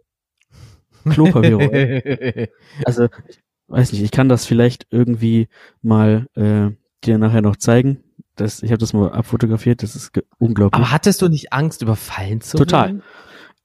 [1.09, 2.49] Klopapier.
[2.85, 5.47] also, ich weiß nicht, ich kann das vielleicht irgendwie
[5.81, 6.69] mal äh,
[7.03, 8.02] dir nachher noch zeigen.
[8.35, 10.75] Das, ich habe das mal abfotografiert, das ist unglaublich.
[10.81, 12.85] Aber hattest du nicht Angst, überfallen zu Total.
[12.87, 13.03] werden?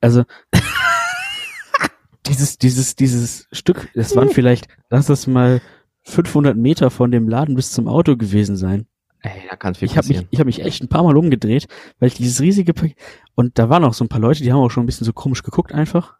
[0.00, 0.24] Also
[2.26, 5.60] dieses, dieses, dieses Stück, das waren vielleicht, lass es mal
[6.02, 8.86] 500 Meter von dem Laden bis zum Auto gewesen sein.
[9.20, 10.28] Ey, da kann viel Ich habe mich, passieren.
[10.30, 11.66] ich habe mich echt ein paar Mal umgedreht,
[11.98, 12.96] weil ich dieses riesige Paket
[13.34, 15.12] und da waren auch so ein paar Leute, die haben auch schon ein bisschen so
[15.12, 16.14] komisch geguckt einfach.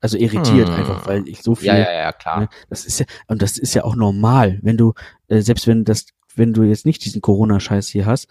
[0.00, 0.74] Also irritiert Hm.
[0.74, 1.68] einfach, weil ich so viel.
[1.68, 2.40] ja, ja, ja, klar.
[2.40, 2.48] Ne?
[2.68, 4.92] Das ist ja, und das ist ja auch normal, wenn du,
[5.28, 8.28] äh, selbst wenn das, wenn du jetzt nicht diesen Corona-Scheiß hier hast,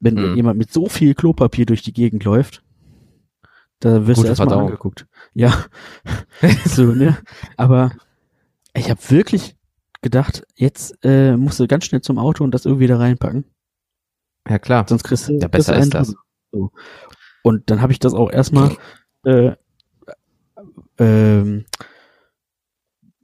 [0.00, 0.36] wenn Mhm.
[0.36, 2.62] jemand mit so viel Klopapier durch die Gegend läuft,
[3.80, 4.68] da wirst Gute du erstmal Verdauung.
[4.68, 5.06] angeguckt.
[5.34, 5.64] Ja.
[6.66, 7.16] so, ne?
[7.56, 7.92] Aber
[8.74, 9.56] ich habe wirklich
[10.02, 13.44] gedacht, jetzt äh, musst du ganz schnell zum Auto und das irgendwie da reinpacken.
[14.48, 14.86] Ja, klar.
[14.88, 16.14] Sonst kriegst du, Ja, besser ist das.
[16.52, 16.70] So.
[17.42, 18.76] Und dann habe ich das auch erstmal
[19.24, 19.52] äh,
[20.98, 21.64] ähm,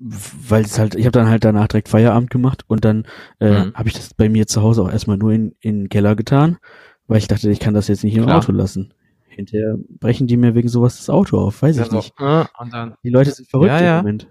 [0.04, 3.06] weil es halt, ich habe dann halt danach direkt Feierabend gemacht und dann
[3.38, 3.74] äh, Mhm.
[3.74, 6.58] habe ich das bei mir zu Hause auch erstmal nur in, in den Keller getan,
[7.06, 8.38] weil ich dachte, ich kann das jetzt nicht im Klar.
[8.38, 8.92] Auto lassen.
[9.28, 12.12] Hinterher brechen die mir wegen sowas das Auto auf, weiß ich Also, nicht.
[12.18, 13.98] äh, und dann Die Leute sind verrückt Ja, ja.
[13.98, 14.22] im Moment.
[14.24, 14.28] Ja,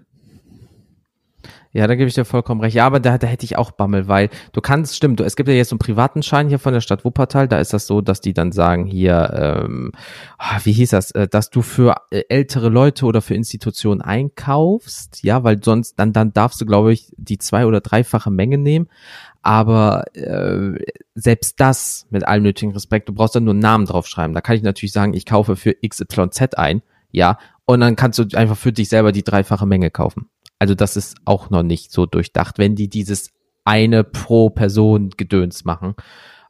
[1.86, 2.76] da gebe ich dir vollkommen recht.
[2.76, 5.48] Ja, aber da, da hätte ich auch Bammel, weil du kannst, stimmt, du, es gibt
[5.48, 8.02] ja jetzt so einen privaten Schein hier von der Stadt Wuppertal, da ist das so,
[8.02, 9.32] dass die dann sagen, hier,
[9.64, 9.92] ähm,
[10.36, 15.22] ah, wie hieß das, äh, dass du für äh, ältere Leute oder für Institutionen einkaufst,
[15.22, 18.88] ja, weil sonst, dann, dann darfst du, glaube ich, die zwei- oder dreifache Menge nehmen.
[19.40, 20.78] Aber äh,
[21.14, 24.34] selbst das, mit allem nötigen Respekt, du brauchst dann nur einen Namen draufschreiben.
[24.34, 28.36] Da kann ich natürlich sagen, ich kaufe für XYZ ein, ja, und dann kannst du
[28.36, 30.28] einfach für dich selber die dreifache Menge kaufen.
[30.62, 33.32] Also das ist auch noch nicht so durchdacht, wenn die dieses
[33.64, 35.96] eine pro Person Gedöns machen.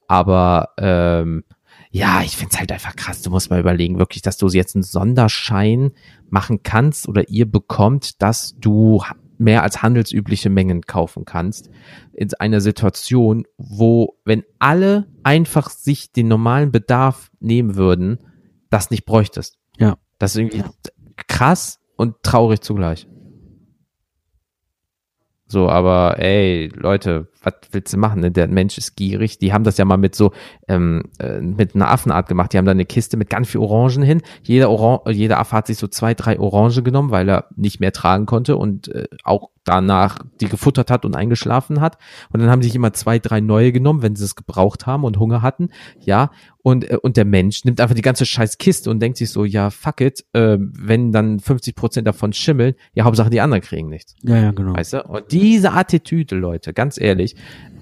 [0.07, 1.45] Aber ähm,
[1.91, 3.23] ja, ich find's halt einfach krass.
[3.23, 5.93] Du musst mal überlegen, wirklich, dass du jetzt einen Sonderschein
[6.29, 9.03] machen kannst oder ihr bekommt, dass du
[9.39, 11.71] mehr als handelsübliche Mengen kaufen kannst
[12.13, 18.19] in einer Situation, wo, wenn alle einfach sich den normalen Bedarf nehmen würden,
[18.69, 19.57] das nicht bräuchtest.
[19.79, 19.97] Ja.
[20.19, 20.65] Das ist irgendwie
[21.29, 23.07] krass und traurig zugleich.
[25.53, 28.21] So, aber ey, Leute, was willst du machen?
[28.21, 28.31] Ne?
[28.31, 29.39] Der Mensch ist gierig.
[29.39, 30.33] Die haben das ja mal mit so,
[30.69, 32.53] ähm, äh, mit einer Affenart gemacht.
[32.53, 34.23] Die haben da eine Kiste mit ganz viel Orangen hin.
[34.43, 37.81] Jeder, Oran äh, jeder Affe hat sich so zwei, drei Orange genommen, weil er nicht
[37.81, 41.99] mehr tragen konnte und äh, auch danach die gefuttert hat und eingeschlafen hat.
[42.33, 45.19] Und dann haben sich immer zwei, drei neue genommen, wenn sie es gebraucht haben und
[45.19, 45.71] Hunger hatten.
[46.01, 46.31] Ja,
[46.63, 49.45] und, äh, und der Mensch nimmt einfach die ganze scheiß Kiste und denkt sich so,
[49.45, 53.89] ja, fuck it, äh, wenn dann 50 Prozent davon schimmeln, ja, Hauptsache die anderen kriegen
[53.89, 54.15] nichts.
[54.23, 54.75] Ja, ja, genau.
[54.75, 55.05] Weißt du?
[55.05, 57.32] Und diese Attitüde, Leute, ganz ehrlich,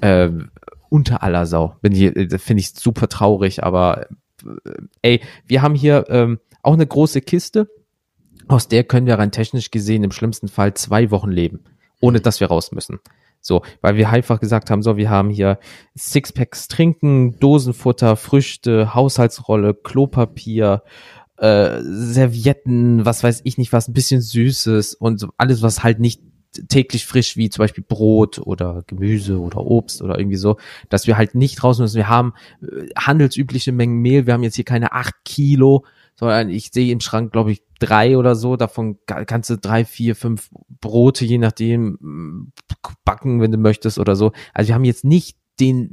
[0.03, 0.51] ähm,
[0.89, 1.77] unter aller Sau.
[1.83, 4.07] Bin ich, äh, finde ich super traurig, aber
[4.45, 7.69] äh, ey, wir haben hier ähm, auch eine große Kiste,
[8.49, 11.61] aus der können wir rein technisch gesehen im schlimmsten Fall zwei Wochen leben,
[12.01, 12.99] ohne dass wir raus müssen.
[13.41, 15.59] So, weil wir einfach gesagt haben, so, wir haben hier
[15.97, 20.83] Sixpacks trinken, Dosenfutter, Früchte, Haushaltsrolle, Klopapier,
[21.39, 26.21] äh, Servietten, was weiß ich nicht was, ein bisschen Süßes und alles, was halt nicht
[26.69, 30.57] täglich frisch wie zum Beispiel Brot oder Gemüse oder Obst oder irgendwie so,
[30.89, 31.97] dass wir halt nicht raus müssen.
[31.97, 35.85] Wir haben äh, handelsübliche Mengen Mehl, wir haben jetzt hier keine acht Kilo,
[36.17, 40.15] sondern ich sehe im Schrank, glaube ich, drei oder so, davon kannst du drei, vier,
[40.15, 42.53] fünf Brote, je nachdem,
[43.05, 44.33] backen, wenn du möchtest oder so.
[44.53, 45.89] Also wir haben jetzt nicht den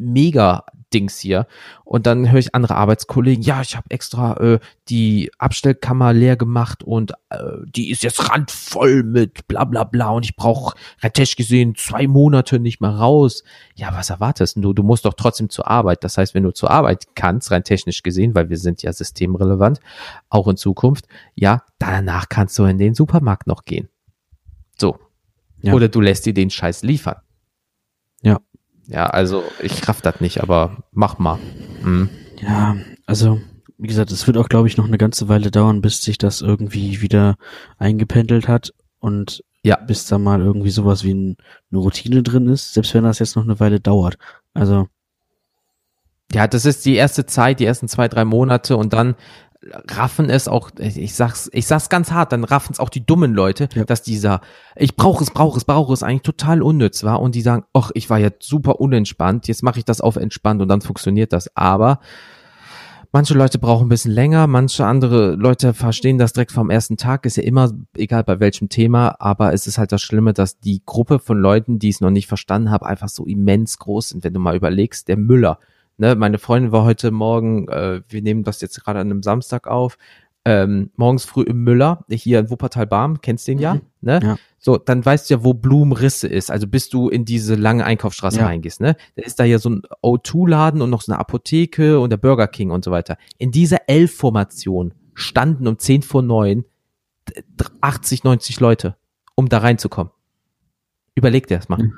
[0.88, 1.47] Mega-Dings hier.
[1.84, 6.84] Und dann höre ich andere Arbeitskollegen, ja, ich habe extra äh, die Abstellkammer leer gemacht
[6.84, 11.76] und äh, die ist jetzt randvoll mit bla bla bla und ich brauche rechtlich gesehen
[11.76, 13.43] zwei Monate nicht mehr raus.
[13.76, 14.73] Ja, was erwartest du?
[14.73, 16.04] Du musst doch trotzdem zur Arbeit.
[16.04, 19.80] Das heißt, wenn du zur Arbeit kannst, rein technisch gesehen, weil wir sind ja systemrelevant,
[20.30, 23.89] auch in Zukunft, ja, danach kannst du in den Supermarkt noch gehen.
[24.78, 25.00] So.
[25.60, 25.73] Ja.
[25.73, 27.17] Oder du lässt dir den Scheiß liefern.
[28.21, 28.39] Ja.
[28.88, 31.39] Ja, also ich raff das nicht, aber mach mal.
[31.84, 32.10] Mhm.
[32.41, 33.41] Ja, also
[33.78, 36.41] wie gesagt, es wird auch, glaube ich, noch eine ganze Weile dauern, bis sich das
[36.41, 37.36] irgendwie wieder
[37.78, 39.76] eingependelt hat und Ja.
[39.76, 41.38] bis da mal irgendwie sowas wie ein,
[41.71, 44.17] eine Routine drin ist, selbst wenn das jetzt noch eine Weile dauert.
[44.54, 44.88] Also
[46.34, 49.15] Ja, das ist die erste Zeit, die ersten zwei, drei Monate und dann
[49.89, 53.34] raffen es auch, ich sag's, ich sag's ganz hart, dann raffen es auch die dummen
[53.34, 53.86] Leute, Ja.
[53.86, 54.41] dass dieser,
[54.75, 57.91] ich brauche es, brauche es, brauche es eigentlich total unnütz war und die sagen, ach,
[57.93, 61.49] ich war jetzt super unentspannt, jetzt mache ich das auf entspannt und dann funktioniert das.
[61.56, 61.99] Aber
[63.12, 67.25] manche Leute brauchen ein bisschen länger, manche andere Leute verstehen das direkt vom ersten Tag,
[67.25, 70.82] ist ja immer, egal bei welchem Thema, aber es ist halt das Schlimme, dass die
[70.86, 74.23] Gruppe von Leuten, die es noch nicht verstanden haben, einfach so immens groß sind.
[74.23, 75.60] Wenn du mal überlegst, der Müller,
[75.97, 79.67] Ne, meine Freundin war heute Morgen, äh, wir nehmen das jetzt gerade an einem Samstag
[79.67, 79.97] auf,
[80.45, 83.81] ähm, morgens früh im Müller, hier in Wuppertal-Barm, kennst den ja, Mhm.
[84.01, 84.19] ne?
[84.23, 84.38] Ja.
[84.60, 88.39] So, dann weißt du ja, wo Blumenrisse ist, also bis du in diese lange Einkaufsstraße
[88.39, 88.45] Ja.
[88.45, 88.95] reingehst, ne?
[89.15, 92.47] Da ist da ja so ein O2-Laden und noch so eine Apotheke und der Burger
[92.47, 93.17] King und so weiter.
[93.39, 96.63] In dieser L-Formation standen um 10 vor 9
[97.81, 98.95] 80, 90 Leute,
[99.36, 100.13] um da reinzukommen.
[101.15, 101.79] Überleg dir das mal.
[101.79, 101.93] Mhm.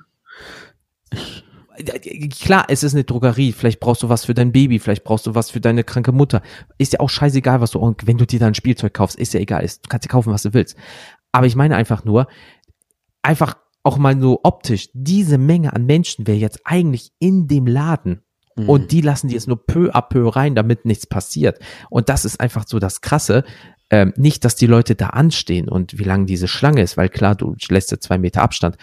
[2.42, 5.36] Klar, es ist eine Drogerie, vielleicht brauchst du was für dein Baby, vielleicht brauchst du
[5.36, 6.42] was für deine kranke Mutter.
[6.78, 9.34] Ist ja auch scheißegal, was du, und wenn du dir dann ein Spielzeug kaufst, ist
[9.34, 10.76] ja egal, du kannst dir kaufen, was du willst.
[11.32, 12.28] Aber ich meine einfach nur,
[13.22, 18.22] einfach auch mal so optisch, diese Menge an Menschen wäre jetzt eigentlich in dem Laden.
[18.56, 18.70] Mhm.
[18.70, 21.60] Und die lassen die jetzt nur peu à peu rein, damit nichts passiert.
[21.90, 23.44] Und das ist einfach so das Krasse.
[23.92, 27.36] Ähm, nicht, dass die Leute da anstehen und wie lang diese Schlange ist, weil klar,
[27.36, 28.78] du lässt ja zwei Meter Abstand.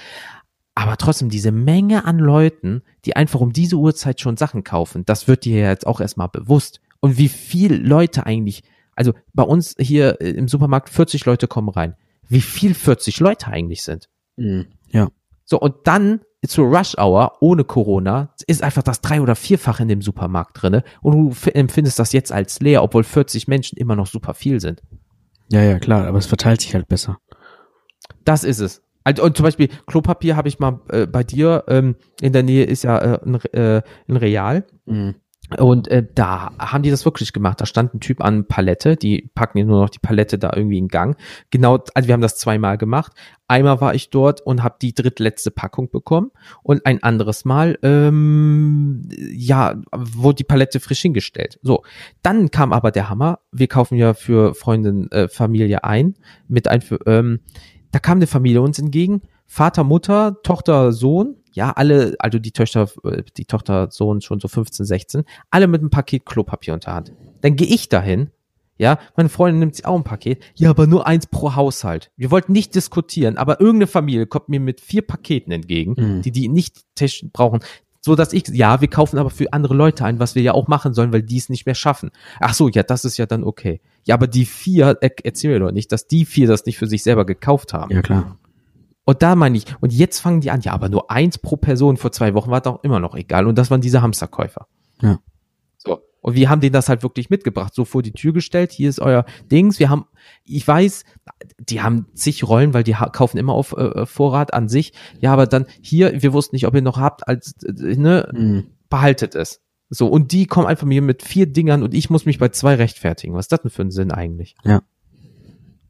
[0.77, 5.27] Aber trotzdem diese Menge an Leuten, die einfach um diese Uhrzeit schon Sachen kaufen, das
[5.27, 6.81] wird dir ja jetzt auch erstmal bewusst.
[7.01, 8.63] Und wie viel Leute eigentlich,
[8.95, 11.97] also bei uns hier äh, im Supermarkt 40 Leute kommen rein.
[12.29, 14.11] Wie viel 40 Leute eigentlich sind.
[14.37, 14.67] Mhm.
[14.91, 15.09] Ja.
[15.47, 19.89] So, und dann zur Rush Hour ohne Corona ist einfach das drei- oder vierfach in
[19.89, 24.07] dem Supermarkt drinne und du empfindest das jetzt als leer, obwohl 40 Menschen immer noch
[24.07, 24.83] super viel sind.
[25.51, 27.19] Ja, ja, klar, aber es verteilt sich halt besser.
[28.25, 28.83] Das ist es.
[29.07, 32.65] Also, und zum Beispiel Klopapier habe ich mal äh, bei dir, ähm, in der Nähe
[32.65, 34.67] ist ja äh, ein, äh, ein Real.
[34.85, 35.15] Mhm.
[35.59, 37.61] Und äh, da haben die das wirklich gemacht.
[37.61, 40.89] Da stand ein Typ an Palette, die packen nur noch die Palette da irgendwie in
[40.89, 41.17] Gang.
[41.53, 43.13] Genau, also wir haben das zweimal gemacht.
[43.47, 46.33] Einmal war ich dort und habe die drittletzte Packung bekommen
[46.65, 51.61] und ein anderes Mal, ähm, ja, wurde die Palette frisch hingestellt.
[51.63, 51.85] So,
[52.23, 53.39] dann kam aber der Hammer.
[53.53, 56.15] Wir kaufen ja für Freundin, äh, Familie ein
[56.49, 57.39] mit ein, ähm,
[57.93, 59.23] da kam eine Familie uns entgegen.
[59.47, 64.49] Vater, Mutter, Tochter, Sohn, ja, alle, also die Töchter, äh, die Tochter, Sohn schon so
[64.49, 67.13] 15, 16, alle mit einem Paket Klopapier unter Hand.
[67.43, 68.31] Dann gehe ich dahin,
[68.79, 72.11] ja, meine Freundin nimmt sich auch ein Paket, ja, aber nur eins pro Haushalt.
[72.17, 76.23] Wir wollten nicht diskutieren, aber irgendeine Familie kommt mir mit vier Paketen entgegen, Mhm.
[76.23, 76.85] die die nicht
[77.33, 77.61] brauchen,
[78.03, 80.69] so dass ich, ja, wir kaufen aber für andere Leute ein, was wir ja auch
[80.69, 82.11] machen sollen, weil die es nicht mehr schaffen.
[82.39, 83.81] Ach so, ja, das ist ja dann okay.
[84.07, 86.87] Ja, aber die vier, er, erzähl mir doch nicht, dass die vier das nicht für
[86.87, 87.93] sich selber gekauft haben.
[87.93, 88.39] Ja, klar.
[89.05, 91.97] Und da meine ich, und jetzt fangen die an, ja, aber nur eins pro Person
[91.97, 93.47] vor zwei Wochen war doch immer noch egal.
[93.47, 94.67] Und das waren diese Hamsterkäufer.
[95.01, 95.19] Ja.
[95.79, 96.01] So.
[96.21, 98.99] Und wir haben denen das halt wirklich mitgebracht, so vor die Tür gestellt, hier ist
[98.99, 99.79] euer Dings.
[99.79, 100.07] Wir haben,
[100.45, 101.05] ich weiß,
[101.61, 104.93] die haben zig Rollen, weil die kaufen immer auf äh, Vorrat an sich.
[105.21, 108.67] Ja, aber dann hier, wir wussten nicht, ob ihr noch habt, als, äh, ne, Mhm.
[108.89, 109.61] behaltet es.
[109.89, 112.75] So, und die kommen einfach mir mit vier Dingern und ich muss mich bei zwei
[112.75, 113.35] rechtfertigen.
[113.35, 114.57] Was ist das denn für ein Sinn eigentlich?
[114.65, 114.83] Ja.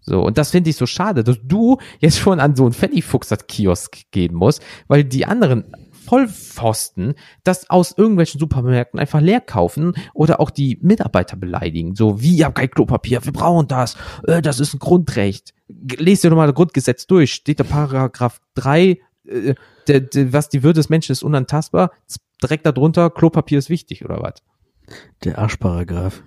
[0.00, 4.10] So, und das finde ich so schade, dass du jetzt schon an so einen Pfennigfuchser-Kiosk
[4.12, 5.64] gehen musst, weil die anderen
[6.06, 11.96] Vollpfosten das aus irgendwelchen Supermärkten einfach leer kaufen oder auch die Mitarbeiter beleidigen.
[11.96, 13.96] So, wie, ihr habt kein Klopapier, wir brauchen das,
[14.28, 15.52] äh, das ist ein Grundrecht.
[15.98, 19.54] Lest dir doch mal das Grundgesetz durch, steht der Paragraph 3, äh,
[19.88, 21.90] der, der, was die Würde des Menschen ist unantastbar,
[22.42, 24.42] direkt darunter, Klopapier ist wichtig, oder was?
[25.24, 26.22] Der Arschparagraph.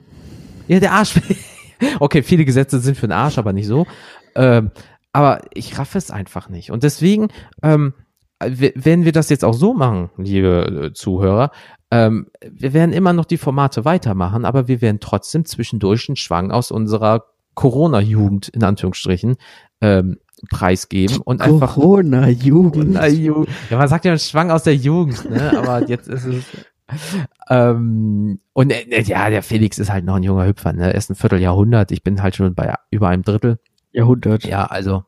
[0.67, 1.19] Ja, der Arsch.
[1.99, 3.87] okay, viele Gesetze sind für den Arsch, aber nicht so.
[4.35, 4.71] Ähm,
[5.11, 6.71] aber ich raff es einfach nicht.
[6.71, 7.29] Und deswegen,
[7.63, 7.93] ähm,
[8.39, 11.51] wenn wir das jetzt auch so machen, liebe äh, Zuhörer,
[11.91, 16.51] ähm, wir werden immer noch die Formate weitermachen, aber wir werden trotzdem zwischendurch einen Schwang
[16.51, 19.37] aus unserer Corona-Jugend, in Anführungsstrichen,
[19.81, 20.19] ähm,
[20.49, 22.93] preisgeben und einfach Corona-Jugend.
[22.93, 25.57] na, Ju- Ja, man sagt ja einen Schwang aus der Jugend, ne?
[25.57, 26.43] Aber jetzt ist es.
[27.49, 30.87] Ähm, und äh, ja, der Felix ist halt noch ein junger Hüpfer, ne?
[30.87, 31.91] Er ist ein Vierteljahrhundert.
[31.91, 33.59] Ich bin halt schon bei über einem Drittel.
[33.91, 34.43] Jahrhundert.
[34.45, 35.03] Ja, also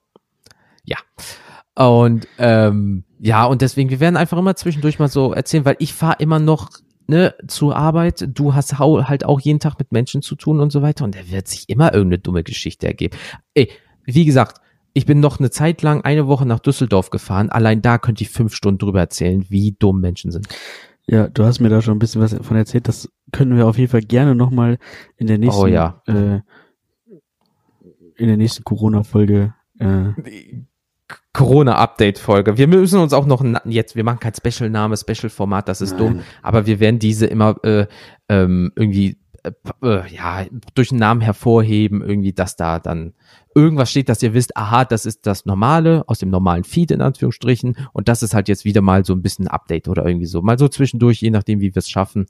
[0.84, 0.98] ja.
[1.76, 5.94] Und ähm, ja, und deswegen, wir werden einfach immer zwischendurch mal so erzählen, weil ich
[5.94, 6.70] fahre immer noch
[7.08, 8.28] ne, zur Arbeit.
[8.28, 11.06] Du hast halt auch jeden Tag mit Menschen zu tun und so weiter.
[11.06, 13.18] Und da wird sich immer irgendeine dumme Geschichte ergeben.
[13.54, 13.70] Ey,
[14.06, 14.60] wie gesagt,
[14.94, 17.50] ich bin noch eine Zeit lang eine Woche nach Düsseldorf gefahren.
[17.50, 20.48] Allein da könnte ich fünf Stunden drüber erzählen, wie dumm Menschen sind.
[21.08, 22.88] Ja, du hast mir da schon ein bisschen was von erzählt.
[22.88, 24.78] Das können wir auf jeden Fall gerne nochmal
[25.18, 26.02] in der nächsten, Oh ja.
[26.08, 26.40] äh,
[28.16, 29.54] in der nächsten Corona-Folge.
[29.80, 30.10] Äh,
[31.34, 32.58] Corona-Update-Folge.
[32.58, 36.00] Wir müssen uns auch noch jetzt, wir machen kein Special-Name, Special-Format, das ist Nein.
[36.00, 37.88] dumm, aber wir werden diese immer äh,
[38.30, 39.52] ähm, irgendwie äh,
[39.84, 43.14] äh, ja durch einen Namen hervorheben, irgendwie, dass da dann
[43.56, 47.02] irgendwas steht, dass ihr wisst, aha, das ist das Normale aus dem normalen Feed in
[47.02, 50.26] Anführungsstrichen und das ist halt jetzt wieder mal so ein bisschen ein Update oder irgendwie
[50.28, 52.28] so, mal so zwischendurch, je nachdem, wie wir es schaffen,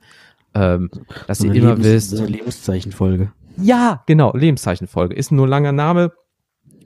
[0.54, 0.90] ähm,
[1.28, 2.10] dass so ihr immer Lebens- wisst.
[2.12, 3.32] so eine Lebenszeichenfolge.
[3.58, 5.14] Ja, genau, Lebenszeichenfolge.
[5.14, 6.14] Ist nur ein langer Name.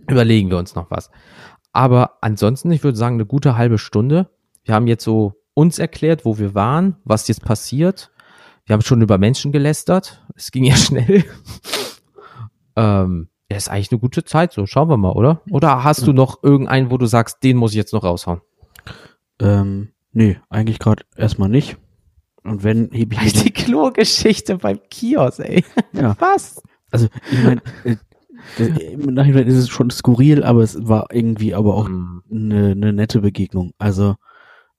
[0.09, 1.09] Überlegen wir uns noch was.
[1.73, 4.29] Aber ansonsten, ich würde sagen, eine gute halbe Stunde.
[4.63, 8.11] Wir haben jetzt so uns erklärt, wo wir waren, was jetzt passiert.
[8.65, 10.23] Wir haben schon über Menschen gelästert.
[10.36, 11.23] Es ging ja schnell.
[12.75, 15.41] ähm, ja, ist eigentlich eine gute Zeit, so schauen wir mal, oder?
[15.51, 18.41] Oder hast du noch irgendeinen, wo du sagst, den muss ich jetzt noch raushauen?
[19.39, 21.78] Ähm, nee, eigentlich gerade erstmal nicht.
[22.43, 25.63] Und wenn, hebe ich Die Klogeschichte beim Kiosk, ey.
[25.93, 26.15] Ja.
[26.19, 26.62] Was?
[26.91, 31.75] Also, ich meine, äh, im Nachhinein ist es schon skurril, aber es war irgendwie aber
[31.75, 32.23] auch Hm.
[32.32, 33.73] eine, eine nette Begegnung.
[33.78, 34.15] Also,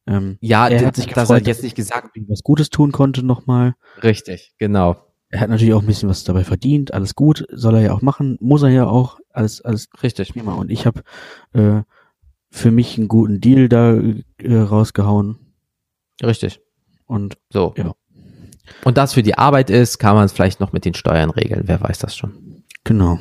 [0.07, 2.71] ähm, Ja, Er der hat sich dass gefreut, er jetzt nicht gesagt wie was Gutes
[2.71, 3.75] tun konnte nochmal.
[4.03, 4.97] Richtig, genau.
[5.29, 6.95] Er hat natürlich auch ein bisschen was dabei verdient.
[6.95, 9.19] Alles gut, soll er ja auch machen, muss er ja auch.
[9.33, 10.33] Alles, alles Richtig.
[10.33, 10.55] prima.
[10.55, 11.03] Und ich habe
[11.53, 11.83] äh,
[12.51, 13.95] für mich einen guten Deal da
[14.39, 15.39] äh, rausgehauen.
[16.23, 16.61] Richtig.
[17.07, 17.75] Und So.
[17.77, 17.95] Ja.
[18.85, 21.65] Und das für die Arbeit ist, kann man es vielleicht noch mit den Steuern regeln.
[21.67, 22.63] Wer weiß das schon.
[22.85, 23.19] genau.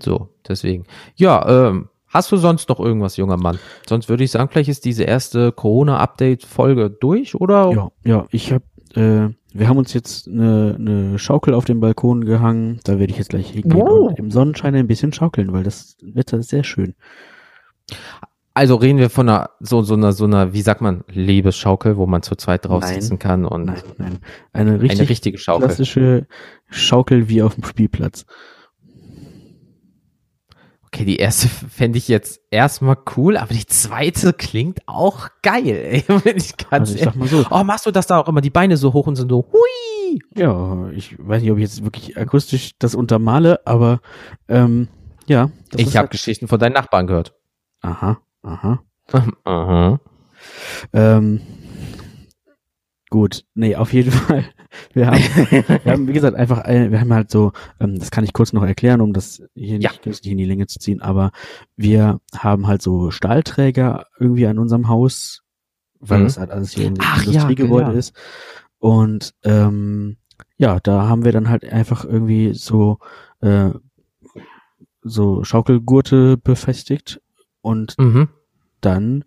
[0.00, 0.84] So, deswegen.
[1.16, 1.88] Ja, ähm,
[2.18, 3.58] hast du sonst noch irgendwas, junger Mann?
[3.88, 7.70] Sonst würde ich sagen, vielleicht ist diese erste Corona-Update-Folge durch, oder?
[7.72, 12.24] Ja, ja, ich habe, äh, wir haben uns jetzt eine, eine Schaukel auf den Balkon
[12.24, 12.80] gehangen.
[12.84, 14.10] Da werde ich jetzt gleich hingehen Wow.
[14.10, 16.94] und im Sonnenschein ein bisschen schaukeln, weil das Wetter ist sehr schön.
[18.54, 22.06] Also reden wir von einer, so, so einer, so einer, wie sagt man, Liebesschaukel, wo
[22.06, 23.00] man zu zweit drauf Nein.
[23.00, 24.18] sitzen kann und Nein, nein.
[24.52, 25.68] Eine richtig eine richtige Schaukel.
[25.68, 26.26] klassische
[26.68, 28.26] Schaukel wie auf dem Spielplatz.
[30.98, 36.04] Okay, die erste fände ich jetzt erstmal cool, aber die zweite klingt auch geil, ey.
[36.24, 38.40] Wenn ich ganz Also ich sag mal so, Oh, machst du das da auch immer
[38.40, 40.18] die Beine so hoch und sind so, hui?
[40.34, 44.00] ja, ich weiß nicht, ob ich jetzt wirklich akustisch das untermale, aber
[44.48, 44.88] ähm,
[45.28, 45.50] ja.
[45.76, 47.32] Ich habe halt- Geschichten von deinen Nachbarn gehört.
[47.82, 48.82] Aha, aha.
[49.44, 50.00] Aha.
[50.92, 51.40] Ähm,
[53.08, 54.46] gut, nee, auf jeden Fall.
[54.92, 55.18] Wir haben,
[55.84, 58.52] wir haben wie gesagt, einfach, ein- wir haben halt so, ähm, das kann ich kurz
[58.52, 59.90] noch erklären, um das hier Ja.
[59.90, 61.30] nicht künstlich in die Länge zu ziehen, aber
[61.76, 65.42] wir haben halt so Stahlträger irgendwie an unserem Haus,
[66.00, 66.24] weil Mhm.
[66.24, 67.98] das halt alles hier in Ach ja, Industriegebäude genau.
[67.98, 68.14] ist.
[68.78, 70.16] Und ähm,
[70.56, 72.98] ja, da haben wir dann halt einfach irgendwie so
[73.40, 73.70] äh,
[75.02, 77.20] so Schaukelgurte befestigt
[77.60, 78.28] und Mhm.
[78.80, 79.24] dann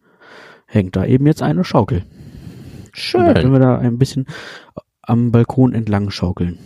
[0.65, 2.03] hängt da eben jetzt eine Schaukel.
[2.03, 2.05] Und
[3.13, 3.51] dann können Schön.
[3.53, 4.25] wir da ein bisschen
[5.03, 6.57] am Balkon entlang schaukeln.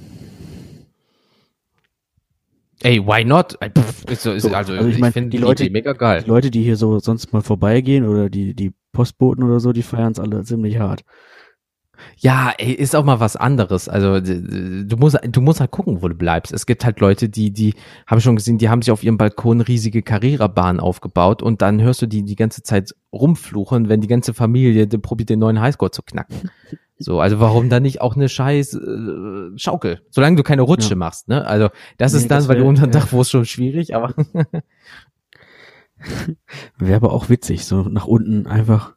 [2.82, 3.58] Ey, why not?
[3.62, 5.64] Ey, pff, ist so, ist, So, also, also ich ich, mein, finde die die Leute-
[5.64, 6.22] Idee mega geil.
[6.24, 9.82] Die Leute, die hier so sonst mal vorbeigehen oder die, die Postboten oder so, die
[9.82, 11.04] feiern es alle ziemlich hart.
[12.18, 13.88] Ja, ey, ist auch mal was anderes.
[13.88, 16.52] Also du musst, du musst halt gucken, wo du bleibst.
[16.52, 17.74] Es gibt halt Leute, die, die
[18.06, 21.82] habe ich schon gesehen, die haben sich auf ihrem Balkon riesige Karrierebahnen aufgebaut und dann
[21.82, 25.62] hörst du die die ganze Zeit rumfluchen, wenn die ganze Familie die probiert, den neuen
[25.62, 26.36] Highscore zu knacken.
[26.98, 30.02] So, also warum dann nicht auch eine scheiß äh, Schaukel?
[30.12, 30.96] Solange du keine Rutsche Ja.
[30.96, 31.46] machst, ne?
[31.46, 33.00] Also das Nee, ist dann, das weil du unter dem ja.
[33.00, 34.14] Dach, wo es schon schwierig, aber
[36.78, 38.96] Wäre aber auch witzig, so nach unten einfach.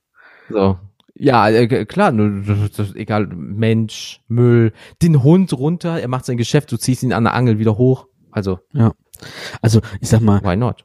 [0.50, 0.78] So.
[1.14, 6.70] Ja, äh, klar, nur, das- egal, Mensch, Müll, den Hund runter, er macht sein Geschäft,
[6.70, 8.06] du ziehst ihn an der Angel wieder hoch.
[8.30, 8.60] Also,
[9.62, 10.84] Also ich sag mal, why not?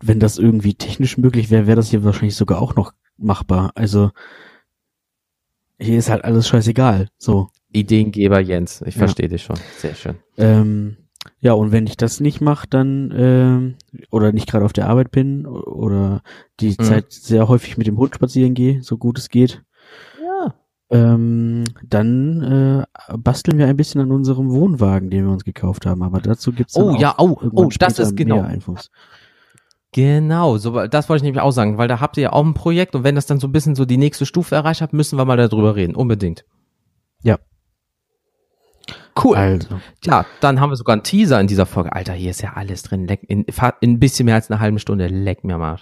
[0.00, 3.72] wenn das irgendwie technisch möglich wäre, wäre das hier wahrscheinlich sogar auch noch machbar.
[3.74, 4.10] Also
[5.78, 7.08] hier ist halt alles scheißegal.
[7.18, 7.48] So.
[7.72, 9.00] Ideengeber Jens, ich Ja.
[9.00, 9.56] verstehe dich schon.
[9.78, 10.16] Sehr schön.
[10.36, 10.96] Ähm,
[11.40, 13.74] ja, und wenn ich das nicht mache, dann ähm,
[14.10, 16.22] oder nicht gerade auf der Arbeit bin oder
[16.60, 16.84] die Mhm.
[16.84, 19.62] Zeit sehr häufig mit dem Hund spazieren gehe, so gut es geht,
[20.22, 20.54] Ja.
[20.90, 26.02] ähm, dann äh, basteln wir ein bisschen an unserem Wohnwagen, den wir uns gekauft haben.
[26.02, 28.42] Aber dazu gibt's Oh, auch ja, oh, oh, das ist genau.
[28.42, 28.90] mehr Infos.
[29.94, 32.52] Genau, so, das wollte ich nämlich auch sagen, weil da habt ihr ja auch ein
[32.52, 35.16] Projekt und wenn das dann so ein bisschen so die nächste Stufe erreicht hat, müssen
[35.16, 35.94] wir mal darüber reden.
[35.94, 36.44] Unbedingt.
[37.22, 37.38] Ja.
[39.22, 39.36] Cool.
[39.36, 41.92] Also, Tja, dann haben wir sogar einen Teaser in dieser Folge.
[41.92, 43.06] Alter, hier ist ja alles drin.
[43.06, 45.06] Leck, in, in ein bisschen mehr als eine halbe Stunde.
[45.06, 45.78] Leck mir mal.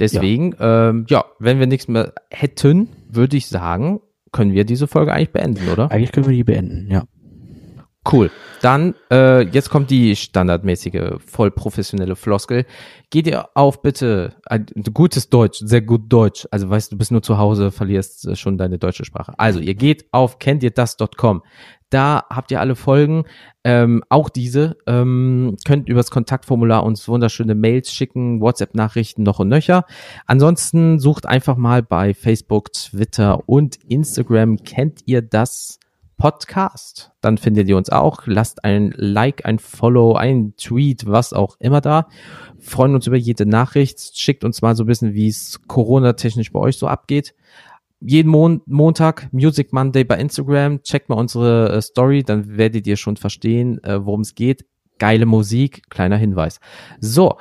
[0.00, 0.88] Deswegen, ja.
[0.88, 4.00] Ähm, ja, wenn wir nichts mehr hätten, würde ich sagen,
[4.32, 5.92] können wir diese Folge eigentlich beenden, oder?
[5.92, 7.04] eigentlich können wir die beenden, ja.
[8.10, 8.30] Cool.
[8.62, 12.64] Dann, äh, jetzt kommt die standardmäßige, voll professionelle Floskel.
[13.10, 16.48] Geht ihr auf bitte, ein gutes Deutsch, sehr gut Deutsch.
[16.50, 19.34] Also weißt du, bist nur zu Hause, verlierst äh, schon deine deutsche Sprache.
[19.36, 21.42] Also ihr geht auf kennt ihr das.com.
[21.90, 23.24] Da habt ihr alle Folgen,
[23.62, 24.76] ähm, auch diese.
[24.86, 29.84] Ähm, könnt übers Kontaktformular uns wunderschöne Mails schicken, WhatsApp-Nachrichten noch und nöcher.
[30.26, 34.56] Ansonsten sucht einfach mal bei Facebook, Twitter und Instagram.
[34.64, 35.78] Kennt ihr das?
[36.16, 37.12] Podcast.
[37.20, 38.26] Dann findet ihr uns auch.
[38.26, 42.08] Lasst ein Like, ein Follow, ein Tweet, was auch immer da.
[42.58, 44.18] Freuen uns über jede Nachricht.
[44.18, 47.34] Schickt uns mal so ein bisschen, wie es Corona-technisch bei euch so abgeht.
[48.00, 50.82] Jeden Mon Montag Music Monday bei Instagram.
[50.82, 54.66] Checkt mal unsere äh, Story, dann werdet ihr schon verstehen, äh, worum es geht.
[54.98, 56.60] Geile Musik, kleiner Hinweis.
[57.00, 57.36] So,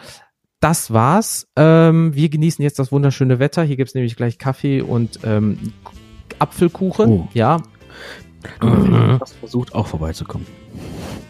[0.60, 1.48] das war's.
[1.56, 3.64] Ähm, wir genießen jetzt das wunderschöne Wetter.
[3.64, 5.74] Hier gibt's nämlich gleich Kaffee und ähm,
[6.40, 7.10] Apfelkuchen.
[7.10, 7.28] Oh.
[7.34, 7.62] Ja.
[8.62, 9.20] Mhm.
[9.20, 10.48] Fast versucht auch vorbeizukommen.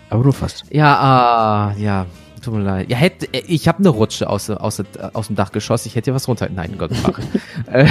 [0.10, 0.66] Aber nur fast.
[0.72, 2.06] Ja, ah, ja.
[2.46, 2.92] Tut mir leid.
[2.92, 5.88] Ja, hätte, ich habe eine Rutsche aus, aus, aus dem Dach geschossen.
[5.88, 6.48] Ich hätte ja was runter.
[6.54, 6.92] Nein, Gott
[7.72, 7.88] äh,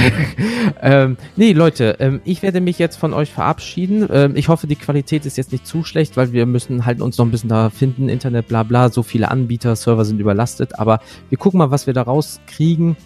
[0.81, 4.07] ähm, nee, Leute, ähm, ich werde mich jetzt von euch verabschieden.
[4.13, 7.19] Ähm, ich hoffe, die Qualität ist jetzt nicht zu schlecht, weil wir müssen halt uns
[7.19, 8.09] noch ein bisschen da finden.
[8.09, 8.91] Internet, bla bla.
[8.91, 10.79] So viele Anbieter, Server sind überlastet.
[10.79, 11.01] Aber
[11.31, 12.97] wir gucken mal, was wir da rauskriegen.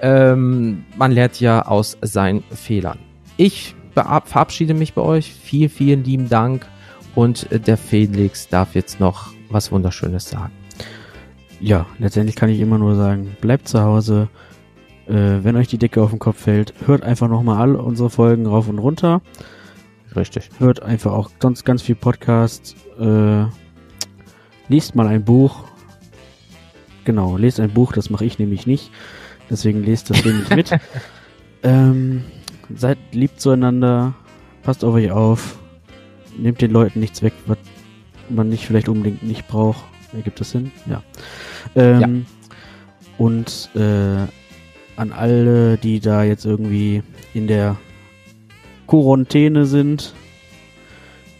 [0.00, 2.98] Ähm, man lernt ja aus seinen Fehlern.
[3.36, 5.32] Ich verabschiede mich bei euch.
[5.32, 6.66] Vielen, vielen lieben Dank.
[7.14, 10.52] Und äh, der Felix darf jetzt noch was Wunderschönes sagen.
[11.60, 14.28] Ja, letztendlich kann ich immer nur sagen, bleibt zu Hause.
[15.06, 18.46] Äh, wenn euch die Decke auf den Kopf fällt, hört einfach nochmal alle unsere Folgen
[18.46, 19.22] rauf und runter.
[20.14, 20.50] Richtig.
[20.58, 22.76] Hört einfach auch sonst ganz viel Podcast.
[22.98, 23.44] Äh,
[24.68, 25.64] liest mal ein Buch.
[27.04, 28.90] Genau, lest ein Buch, das mache ich nämlich nicht.
[29.48, 30.70] Deswegen lest das nämlich mit.
[31.62, 32.24] ähm,
[32.74, 34.14] seid lieb zueinander.
[34.62, 35.58] Passt auf euch auf.
[36.36, 37.58] Nehmt den Leuten nichts weg, was
[38.28, 39.84] man nicht vielleicht unbedingt nicht braucht.
[40.12, 40.72] Ergibt das Sinn?
[40.88, 41.02] Ja.
[41.74, 42.08] Ähm, ja.
[43.18, 44.26] Und äh,
[44.96, 47.02] an alle, die da jetzt irgendwie
[47.34, 47.76] in der
[48.86, 50.14] Quarantäne sind.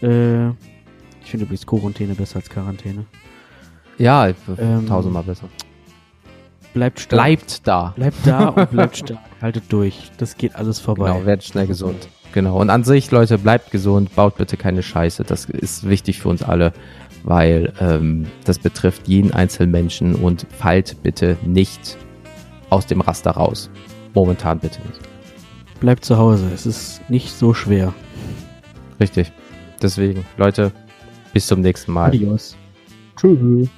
[0.03, 3.07] Äh, ich finde übrigens Quarantäne besser als Quarantäne.
[3.99, 5.49] Ja, ähm, tausendmal besser.
[6.77, 7.19] Bleibt stark.
[7.19, 7.93] Bleibt da.
[7.97, 9.19] Bleibt da und bleibt stark.
[9.43, 10.13] Haltet durch.
[10.19, 11.11] Das geht alles vorbei.
[11.11, 12.09] Genau, werdet schnell gesund.
[12.33, 12.61] Genau.
[12.61, 15.25] Und an sich, Leute, bleibt gesund, baut bitte keine Scheiße.
[15.25, 16.73] Das ist wichtig für uns alle
[17.27, 21.99] weil ähm, das betrifft jeden einzelnen Menschen und fallt bitte nicht
[22.71, 23.69] aus dem Raster raus.
[24.15, 25.01] Momentan bitte nicht.
[25.81, 27.93] Bleibt zu Hause, es ist nicht so schwer.
[29.01, 29.33] Richtig.
[29.83, 30.73] Deswegen, Leute,
[31.35, 32.09] bis zum nächsten Mal.
[32.09, 32.57] Adios.
[33.17, 33.69] Tschüss.